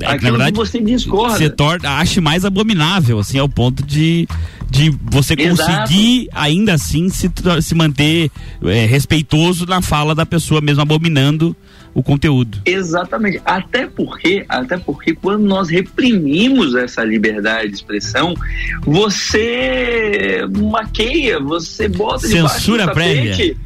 É, 0.00 0.04
que, 0.04 0.04
na 0.04 0.10
aquilo 0.12 0.30
verdade, 0.32 0.52
que 0.52 0.58
você 0.58 0.80
discorda. 0.80 1.38
Você 1.38 1.50
torna, 1.50 1.90
acha 1.90 2.20
mais 2.20 2.44
abominável, 2.44 3.18
assim, 3.18 3.38
ao 3.38 3.48
ponto 3.48 3.84
de, 3.84 4.28
de 4.70 4.90
você 5.04 5.34
Exato. 5.38 5.70
conseguir 5.70 6.28
ainda 6.32 6.74
assim 6.74 7.08
se, 7.08 7.30
se 7.62 7.74
manter 7.74 8.30
é, 8.62 8.84
respeitoso 8.84 9.64
na 9.66 9.80
fala 9.80 10.14
da 10.14 10.26
pessoa, 10.26 10.60
mesmo 10.60 10.82
abominando 10.82 11.56
o 11.94 12.02
conteúdo. 12.02 12.60
Exatamente. 12.66 13.40
Até 13.42 13.86
porque, 13.86 14.44
até 14.50 14.76
porque 14.76 15.14
quando 15.14 15.44
nós 15.44 15.70
reprimimos 15.70 16.74
essa 16.74 17.02
liberdade 17.02 17.70
de 17.70 17.76
expressão, 17.76 18.34
você 18.82 20.42
maqueia, 20.70 21.40
você 21.40 21.88
bota 21.88 22.28
debaixo 22.28 22.42
do 22.42 22.48
Censura 22.60 22.86
tapete. 22.86 23.36
prévia. 23.36 23.56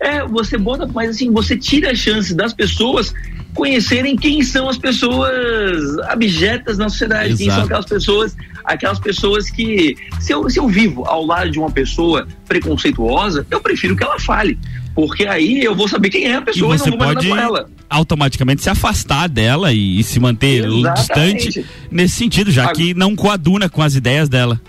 É, 0.00 0.26
você 0.26 0.58
bota, 0.58 0.88
mas 0.92 1.10
assim, 1.10 1.30
você 1.30 1.56
tira 1.56 1.92
a 1.92 1.94
chance 1.94 2.34
das 2.34 2.52
pessoas 2.52 3.14
conhecerem 3.58 4.14
quem 4.16 4.40
são 4.42 4.68
as 4.68 4.78
pessoas 4.78 5.98
abjetas 6.08 6.78
na 6.78 6.88
sociedade, 6.88 7.36
quem 7.36 7.46
Exato. 7.46 7.56
são 7.56 7.64
aquelas 7.64 7.86
pessoas, 7.86 8.36
aquelas 8.64 8.98
pessoas 9.00 9.50
que 9.50 9.96
se 10.20 10.32
eu, 10.32 10.48
se 10.48 10.60
eu 10.60 10.68
vivo 10.68 11.04
ao 11.04 11.26
lado 11.26 11.50
de 11.50 11.58
uma 11.58 11.70
pessoa 11.70 12.26
preconceituosa, 12.46 13.44
eu 13.50 13.60
prefiro 13.60 13.96
que 13.96 14.04
ela 14.04 14.18
fale, 14.20 14.56
porque 14.94 15.26
aí 15.26 15.60
eu 15.64 15.74
vou 15.74 15.88
saber 15.88 16.08
quem 16.08 16.24
é 16.26 16.36
a 16.36 16.40
E 16.40 16.44
pessoa 16.44 16.74
e, 16.74 16.78
você 16.78 16.88
não 16.90 16.98
vou 16.98 17.06
pode 17.08 17.28
com 17.28 17.36
ela. 17.36 17.68
automaticamente 17.90 18.62
se 18.62 18.70
afastar 18.70 19.28
dela 19.28 19.72
e, 19.72 19.98
e 19.98 20.04
se 20.04 20.20
manter 20.20 20.64
Exatamente. 20.64 21.48
distante 21.48 21.66
nesse 21.90 22.14
sentido, 22.14 22.50
já 22.52 22.66
Ag- 22.70 22.74
que 22.76 22.94
não 22.94 23.16
coaduna 23.16 23.68
com 23.68 23.82
as 23.82 23.96
ideias 23.96 24.28
dela. 24.28 24.60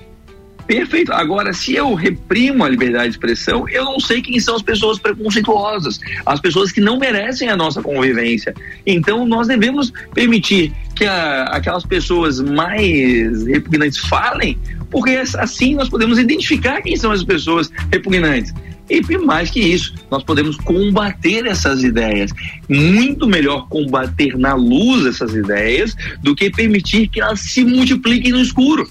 Perfeito. 0.70 1.12
Agora, 1.12 1.52
se 1.52 1.74
eu 1.74 1.96
reprimo 1.96 2.64
a 2.64 2.70
liberdade 2.70 3.06
de 3.06 3.16
expressão, 3.16 3.68
eu 3.68 3.84
não 3.84 4.00
sei 4.00 4.22
quem 4.22 4.40
são 4.40 4.56
as 4.56 4.62
pessoas 4.62 5.00
preconceituosas, 5.00 6.00
as 6.24 6.40
pessoas 6.40 6.72
que 6.72 6.80
não 6.80 7.00
merecem 7.00 7.50
a 7.50 7.58
nossa 7.58 7.82
convivência. 7.82 8.54
Então, 8.86 9.26
nós 9.26 9.48
devemos 9.48 9.92
permitir 10.14 10.72
que 10.96 11.06
a- 11.06 11.46
aquelas 11.46 11.84
pessoas 11.84 12.40
mais 12.40 13.48
repugnantes 13.48 13.98
falem, 13.98 14.60
porque 14.92 15.10
assim 15.40 15.74
nós 15.74 15.90
podemos 15.90 16.20
identificar 16.20 16.84
quem 16.84 16.96
são 16.96 17.12
as 17.12 17.24
pessoas 17.24 17.72
repugnantes. 17.92 18.54
E 18.92 19.02
mais 19.18 19.50
que 19.50 19.60
isso, 19.60 19.96
nós 20.12 20.24
podemos 20.24 20.56
combater 20.58 21.48
essas 21.48 21.84
ideias. 21.84 22.32
Muito 22.68 23.28
melhor 23.28 23.68
combater 23.70 24.38
na 24.38 24.54
luz 24.54 25.06
essas 25.08 25.34
ideias 25.34 25.96
do 26.22 26.36
que 26.36 26.52
permitir 26.52 27.08
que 27.08 27.22
elas 27.22 27.40
se 27.40 27.64
multipliquem 27.64 28.32
no 28.32 28.40
escuro. 28.40 28.88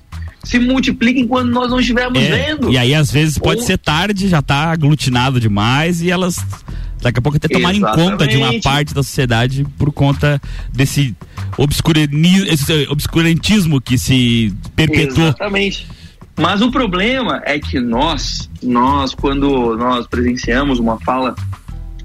Se 0.48 0.58
multipliquem 0.58 1.26
quando 1.26 1.50
nós 1.50 1.70
não 1.70 1.78
estivermos 1.78 2.18
É, 2.22 2.30
vendo. 2.46 2.70
e 2.72 2.78
aí, 2.78 2.94
às 2.94 3.11
vezes, 3.11 3.37
pode 3.37 3.61
Ou- 3.61 3.66
ser 3.66 3.76
tarde, 3.76 4.28
já 4.28 4.40
tá 4.40 4.70
aglutinado 4.70 5.38
demais 5.38 6.00
e 6.00 6.11
elas 6.11 6.37
daqui 7.02 7.18
a 7.18 7.22
pouco 7.22 7.37
até 7.37 7.48
tomarem 7.48 7.80
conta 7.82 8.26
de 8.26 8.38
uma 8.38 8.58
parte 8.61 8.94
da 8.94 9.02
sociedade 9.02 9.66
por 9.76 9.92
conta 9.92 10.40
desse 10.72 11.14
obscurantismo 12.90 13.80
que 13.80 13.98
se 13.98 14.54
perpetuou. 14.74 15.28
Exatamente. 15.28 15.87
Mas 16.40 16.62
o 16.62 16.70
problema 16.70 17.42
é 17.44 17.58
que 17.58 17.80
nós, 17.80 18.48
nós 18.62 19.12
quando 19.14 19.76
nós 19.76 20.06
presenciamos 20.06 20.78
uma 20.78 20.98
fala 21.00 21.34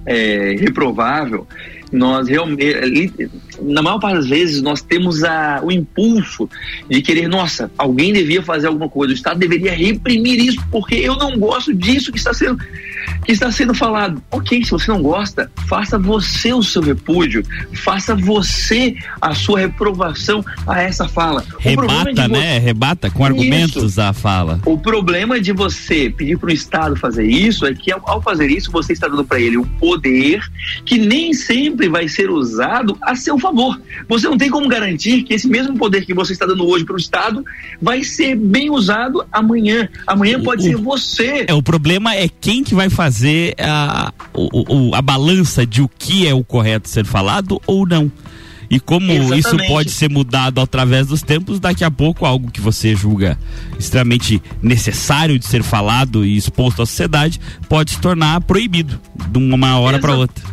é, 0.05 0.55
reprovável, 0.59 1.47
nós 1.93 2.27
realmente, 2.27 3.29
na 3.61 3.81
maior 3.81 3.99
parte 3.99 4.15
das 4.15 4.27
vezes, 4.27 4.61
nós 4.61 4.81
temos 4.81 5.23
a, 5.23 5.61
o 5.63 5.71
impulso 5.71 6.49
de 6.89 7.01
querer, 7.01 7.27
nossa, 7.27 7.71
alguém 7.77 8.11
devia 8.11 8.41
fazer 8.41 8.67
alguma 8.67 8.89
coisa, 8.89 9.13
o 9.13 9.15
Estado 9.15 9.39
deveria 9.39 9.71
reprimir 9.73 10.39
isso, 10.39 10.59
porque 10.71 10.95
eu 10.95 11.15
não 11.15 11.37
gosto 11.37 11.73
disso 11.73 12.11
que 12.11 12.17
está 12.17 12.33
sendo, 12.33 12.57
que 13.25 13.31
está 13.31 13.51
sendo 13.51 13.73
falado. 13.73 14.21
Ok, 14.31 14.63
se 14.63 14.71
você 14.71 14.91
não 14.91 15.01
gosta, 15.01 15.51
faça 15.67 15.97
você 15.99 16.53
o 16.53 16.63
seu 16.63 16.81
repúdio, 16.81 17.43
faça 17.83 18.15
você 18.15 18.95
a 19.21 19.33
sua 19.35 19.59
reprovação 19.59 20.43
a 20.67 20.81
essa 20.81 21.07
fala. 21.07 21.43
Rebata, 21.59 22.27
vo- 22.27 22.33
né? 22.33 22.57
Rebata 22.57 23.09
com 23.09 23.23
argumentos 23.23 23.99
a 23.99 24.13
fala. 24.13 24.59
o 24.65 24.77
problema 24.77 25.39
de 25.39 25.51
você 25.51 26.09
pedir 26.09 26.37
para 26.37 26.49
o 26.49 26.53
Estado 26.53 26.95
fazer 26.95 27.25
isso 27.25 27.65
é 27.65 27.73
que, 27.73 27.91
ao, 27.91 28.01
ao 28.09 28.21
fazer 28.21 28.49
isso, 28.49 28.71
você 28.71 28.93
está 28.93 29.07
dando 29.07 29.23
para 29.23 29.39
ele 29.39 29.57
um 29.57 29.63
poder 29.63 30.41
que 30.85 30.97
nem 30.97 31.33
sempre 31.33 31.82
vai 31.89 32.07
ser 32.07 32.29
usado 32.29 32.97
a 33.01 33.15
seu 33.15 33.37
favor. 33.39 33.79
Você 34.07 34.27
não 34.27 34.37
tem 34.37 34.49
como 34.49 34.67
garantir 34.67 35.23
que 35.23 35.33
esse 35.33 35.47
mesmo 35.47 35.77
poder 35.77 36.05
que 36.05 36.13
você 36.13 36.33
está 36.33 36.45
dando 36.45 36.65
hoje 36.67 36.85
para 36.85 36.95
o 36.95 36.99
Estado 36.99 37.43
vai 37.81 38.03
ser 38.03 38.35
bem 38.35 38.69
usado 38.69 39.25
amanhã. 39.31 39.87
Amanhã 40.07 40.41
pode 40.41 40.61
O- 40.61 40.65
ser 40.65 40.75
você. 40.77 41.45
É, 41.47 41.53
o 41.53 41.63
problema 41.63 42.15
é 42.15 42.27
quem 42.27 42.63
que 42.63 42.75
vai 42.75 42.89
fazer 42.89 43.55
a, 43.59 44.11
o- 44.33 44.93
a 44.95 45.01
balança 45.01 45.65
de 45.65 45.81
o 45.81 45.87
que 45.89 46.27
é 46.27 46.33
o 46.33 46.43
correto 46.43 46.89
ser 46.89 47.05
falado 47.05 47.61
ou 47.67 47.87
não. 47.87 48.11
E 48.69 48.79
como 48.79 49.11
isso 49.11 49.33
Exatamente. 49.35 49.67
pode 49.67 49.91
ser 49.91 50.09
mudado 50.09 50.59
através 50.59 51.05
dos 51.05 51.21
tempos, 51.21 51.59
daqui 51.59 51.83
a 51.83 51.91
pouco 51.91 52.25
algo 52.25 52.49
que 52.49 52.59
você 52.59 52.95
julga 52.95 53.37
extremamente 53.77 54.41
necessário 54.63 55.37
de 55.37 55.45
ser 55.45 55.61
falado 55.61 56.25
e 56.25 56.35
exposto 56.35 56.81
à 56.81 56.85
sociedade 56.85 57.39
pode 57.69 57.91
se 57.91 57.99
tornar 57.99 58.41
proibido 58.41 58.99
de 59.29 59.37
uma 59.37 59.77
hora 59.77 59.99
para 59.99 60.15
outra. 60.15 60.43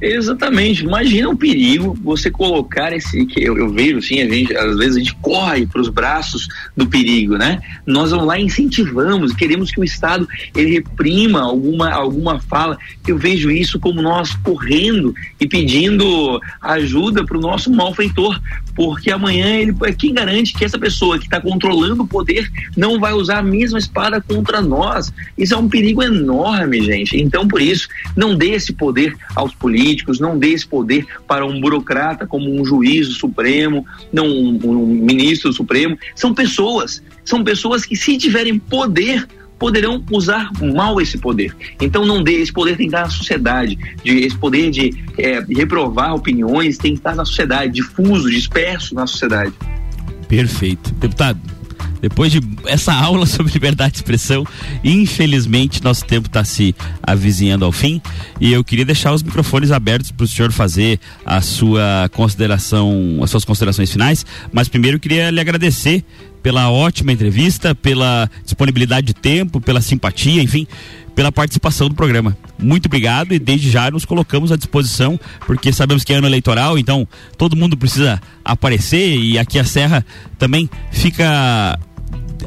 Exatamente. 0.00 0.84
Imagina 0.84 1.28
o 1.28 1.36
perigo 1.36 1.96
você 2.02 2.30
colocar 2.30 2.92
esse 2.92 3.26
que 3.26 3.42
eu, 3.42 3.58
eu 3.58 3.68
vejo 3.68 3.98
assim, 3.98 4.20
a 4.20 4.28
gente 4.28 4.56
às 4.56 4.76
vezes 4.76 4.96
a 4.96 4.98
gente 5.00 5.14
corre 5.16 5.66
para 5.66 5.80
os 5.80 5.88
braços 5.88 6.46
do 6.76 6.86
perigo, 6.86 7.36
né? 7.36 7.60
Nós 7.84 8.12
vamos 8.12 8.26
lá 8.26 8.38
incentivamos, 8.38 9.32
queremos 9.32 9.72
que 9.72 9.80
o 9.80 9.84
Estado 9.84 10.28
ele 10.54 10.70
reprima 10.70 11.40
alguma 11.40 11.90
alguma 11.90 12.38
fala. 12.40 12.78
Eu 13.06 13.18
vejo 13.18 13.50
isso 13.50 13.80
como 13.80 14.00
nós 14.00 14.34
correndo 14.36 15.14
e 15.40 15.48
pedindo 15.48 16.40
ajuda 16.62 17.24
para 17.24 17.36
o 17.36 17.40
nosso 17.40 17.70
malfeitor, 17.70 18.40
porque 18.76 19.10
amanhã 19.10 19.56
ele 19.56 19.74
quem 19.98 20.14
garante 20.14 20.54
que 20.54 20.64
essa 20.64 20.78
pessoa 20.78 21.18
que 21.18 21.24
está 21.24 21.40
controlando 21.40 22.02
o 22.02 22.06
poder 22.06 22.50
não 22.76 23.00
vai 23.00 23.12
usar 23.12 23.38
a 23.38 23.42
mesma 23.42 23.78
espada 23.78 24.20
contra 24.20 24.60
nós? 24.60 25.12
Isso 25.36 25.54
é 25.54 25.56
um 25.56 25.68
perigo 25.68 26.02
enorme, 26.02 26.80
gente. 26.82 27.16
Então, 27.16 27.48
por 27.48 27.60
isso, 27.60 27.88
não 28.16 28.36
dê 28.36 28.50
esse 28.50 28.72
poder 28.72 29.16
aos 29.34 29.54
políticos, 29.54 29.87
não 30.20 30.38
dê 30.38 30.48
esse 30.48 30.66
poder 30.66 31.06
para 31.26 31.44
um 31.46 31.60
burocrata 31.60 32.26
como 32.26 32.50
um 32.50 32.64
juiz 32.64 33.08
Supremo, 33.08 33.84
não 34.12 34.26
um, 34.26 34.58
um 34.64 34.86
ministro 34.86 35.52
Supremo. 35.52 35.98
São 36.14 36.34
pessoas, 36.34 37.02
são 37.24 37.42
pessoas 37.44 37.84
que 37.84 37.96
se 37.96 38.16
tiverem 38.16 38.58
poder 38.58 39.26
poderão 39.58 40.04
usar 40.10 40.50
mal 40.62 41.00
esse 41.00 41.18
poder. 41.18 41.54
Então 41.80 42.06
não 42.06 42.22
dê 42.22 42.34
esse 42.34 42.52
poder 42.52 42.76
tem 42.76 42.88
que 42.88 42.94
estar 42.94 43.02
na 43.02 43.10
sociedade, 43.10 43.76
de, 44.04 44.20
esse 44.20 44.36
poder 44.36 44.70
de 44.70 44.94
eh, 45.18 45.44
reprovar 45.48 46.14
opiniões 46.14 46.78
tem 46.78 46.92
que 46.92 46.98
estar 46.98 47.14
na 47.14 47.24
sociedade, 47.24 47.72
difuso, 47.72 48.30
disperso 48.30 48.94
na 48.94 49.06
sociedade. 49.06 49.52
Perfeito. 50.28 50.92
Deputado, 50.94 51.40
depois 52.00 52.32
de 52.32 52.40
essa 52.66 52.92
aula 52.94 53.26
sobre 53.26 53.52
liberdade 53.52 53.92
de 53.92 53.98
expressão, 53.98 54.44
infelizmente 54.82 55.82
nosso 55.82 56.04
tempo 56.04 56.26
está 56.26 56.44
se 56.44 56.74
avizinhando 57.02 57.64
ao 57.64 57.72
fim. 57.72 58.00
E 58.40 58.52
eu 58.52 58.64
queria 58.64 58.84
deixar 58.84 59.12
os 59.12 59.22
microfones 59.22 59.70
abertos 59.70 60.10
para 60.10 60.24
o 60.24 60.28
senhor 60.28 60.52
fazer 60.52 60.98
a 61.24 61.40
sua 61.40 62.08
consideração, 62.12 63.20
as 63.22 63.30
suas 63.30 63.44
considerações 63.44 63.90
finais, 63.90 64.24
mas 64.52 64.68
primeiro 64.68 64.96
eu 64.96 65.00
queria 65.00 65.30
lhe 65.30 65.40
agradecer 65.40 66.04
pela 66.42 66.70
ótima 66.70 67.12
entrevista, 67.12 67.74
pela 67.74 68.30
disponibilidade 68.44 69.08
de 69.08 69.14
tempo, 69.14 69.60
pela 69.60 69.80
simpatia, 69.80 70.42
enfim, 70.42 70.66
pela 71.18 71.32
participação 71.32 71.88
do 71.88 71.96
programa. 71.96 72.38
Muito 72.56 72.86
obrigado 72.86 73.34
e 73.34 73.40
desde 73.40 73.72
já 73.72 73.90
nos 73.90 74.04
colocamos 74.04 74.52
à 74.52 74.56
disposição, 74.56 75.18
porque 75.48 75.72
sabemos 75.72 76.04
que 76.04 76.12
é 76.12 76.16
ano 76.16 76.28
eleitoral, 76.28 76.78
então 76.78 77.08
todo 77.36 77.56
mundo 77.56 77.76
precisa 77.76 78.22
aparecer 78.44 79.16
e 79.16 79.36
aqui 79.36 79.58
a 79.58 79.64
Serra 79.64 80.06
também 80.38 80.70
fica 80.92 81.76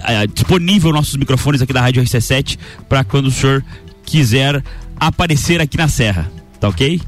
ah, 0.01 0.25
disponível 0.34 0.93
nossos 0.93 1.17
microfones 1.17 1.62
aqui 1.62 1.73
da 1.73 1.81
Rádio 1.81 2.01
RC7 2.01 2.57
para 2.88 3.03
quando 3.03 3.25
o 3.25 3.31
senhor 3.31 3.62
quiser 4.05 4.63
aparecer 4.97 5.60
aqui 5.60 5.75
na 5.75 5.89
Serra. 5.89 6.31
Tá 6.57 6.69
ok? 6.69 7.01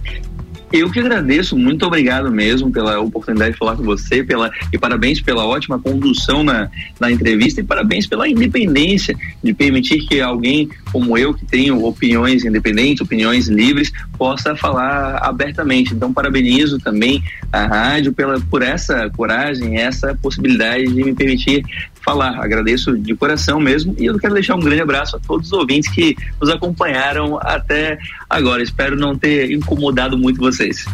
Eu 0.73 0.91
que 0.91 0.99
agradeço, 0.99 1.56
muito 1.56 1.86
obrigado 1.86 2.30
mesmo 2.30 2.71
pela 2.71 2.99
oportunidade 2.99 3.52
de 3.52 3.58
falar 3.58 3.78
com 3.78 3.84
você, 3.84 4.21
pela, 4.21 4.52
e 4.73 4.78
parabéns 4.78 5.21
pela 5.21 5.45
ótima 5.45 5.80
condução 5.80 6.43
na, 6.43 6.67
na 6.99 7.10
entrevista 7.10 7.62
e 7.62 7.63
parabéns 7.63 8.08
pela 8.08 8.28
independência 8.28 9.15
de 9.41 9.54
permitir 9.54 9.99
que 10.08 10.19
alguém 10.19 10.67
como 10.93 11.17
eu, 11.17 11.34
que 11.34 11.43
tenho 11.43 11.84
opiniões 11.84 12.45
independentes, 12.45 13.01
opiniões 13.01 13.47
livres, 13.47 13.91
possa 14.15 14.56
falar 14.56 15.17
abertamente. 15.23 15.95
Então, 15.95 16.13
parabenizo 16.13 16.77
também 16.77 17.23
a 17.51 17.65
rádio 17.65 18.13
pela, 18.13 18.39
por 18.39 18.62
essa 18.62 19.10
coragem, 19.10 19.79
essa 19.79 20.15
possibilidade 20.21 20.86
de 20.86 21.03
me 21.03 21.15
permitir 21.15 21.65
falar. 21.99 22.39
Agradeço 22.39 22.95
de 22.95 23.15
coração 23.15 23.60
mesmo 23.60 23.95
e 23.97 24.06
eu 24.06 24.19
quero 24.19 24.36
deixar 24.36 24.56
um 24.56 24.60
grande 24.60 24.84
abraço 24.84 25.15
a 25.15 25.19
todos 25.19 25.47
os 25.47 25.53
ouvintes 25.53 25.89
que 25.91 26.15
nos 26.39 26.51
acompanharam 26.51 27.39
até 27.41 27.97
agora. 28.29 28.62
Espero 28.62 28.95
não 28.95 29.17
ter 29.17 29.51
incomodado 29.51 30.15
muito 30.15 30.39
vocês. 30.39 30.86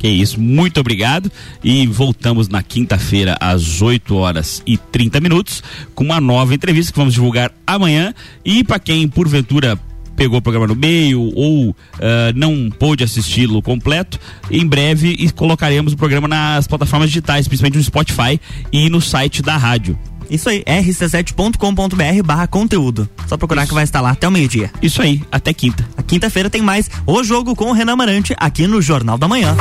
Que 0.00 0.08
isso, 0.08 0.40
muito 0.40 0.80
obrigado. 0.80 1.30
E 1.62 1.86
voltamos 1.86 2.48
na 2.48 2.62
quinta-feira, 2.62 3.36
às 3.38 3.82
8 3.82 4.16
horas 4.16 4.62
e 4.66 4.78
30 4.78 5.20
minutos, 5.20 5.62
com 5.94 6.02
uma 6.02 6.18
nova 6.20 6.54
entrevista 6.54 6.90
que 6.90 6.98
vamos 6.98 7.12
divulgar 7.12 7.52
amanhã. 7.66 8.14
E 8.42 8.64
para 8.64 8.78
quem, 8.78 9.06
porventura, 9.06 9.78
pegou 10.16 10.38
o 10.38 10.42
programa 10.42 10.66
no 10.66 10.74
meio 10.74 11.30
ou 11.34 11.76
ah, 12.00 12.32
não 12.34 12.70
pôde 12.70 13.04
assisti-lo 13.04 13.60
completo, 13.60 14.18
em 14.50 14.66
breve 14.66 15.16
colocaremos 15.32 15.92
o 15.92 15.96
programa 15.96 16.26
nas 16.26 16.66
plataformas 16.66 17.08
digitais, 17.08 17.46
principalmente 17.46 17.76
no 17.76 17.84
Spotify 17.84 18.40
e 18.72 18.88
no 18.88 19.00
site 19.00 19.42
da 19.42 19.56
rádio. 19.56 19.98
Isso 20.30 20.48
aí, 20.48 20.62
rc7.com.br 20.64 22.22
barra 22.24 22.46
conteúdo. 22.46 23.08
Só 23.26 23.36
procurar 23.36 23.66
que 23.66 23.74
vai 23.74 23.84
estar 23.84 24.00
lá 24.00 24.10
até 24.10 24.28
o 24.28 24.30
meio-dia. 24.30 24.70
Isso 24.80 25.02
aí, 25.02 25.20
até 25.30 25.52
quinta. 25.52 25.86
A 25.96 26.02
quinta-feira 26.02 26.48
tem 26.48 26.62
mais 26.62 26.88
o 27.06 27.22
jogo 27.24 27.56
com 27.56 27.66
o 27.66 27.72
Renan 27.72 27.96
Marante 27.96 28.34
aqui 28.38 28.66
no 28.66 28.80
Jornal 28.80 29.18
da 29.18 29.26
Manhã. 29.26 29.56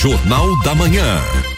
Jornal 0.00 0.62
da 0.62 0.74
Manhã. 0.76 1.57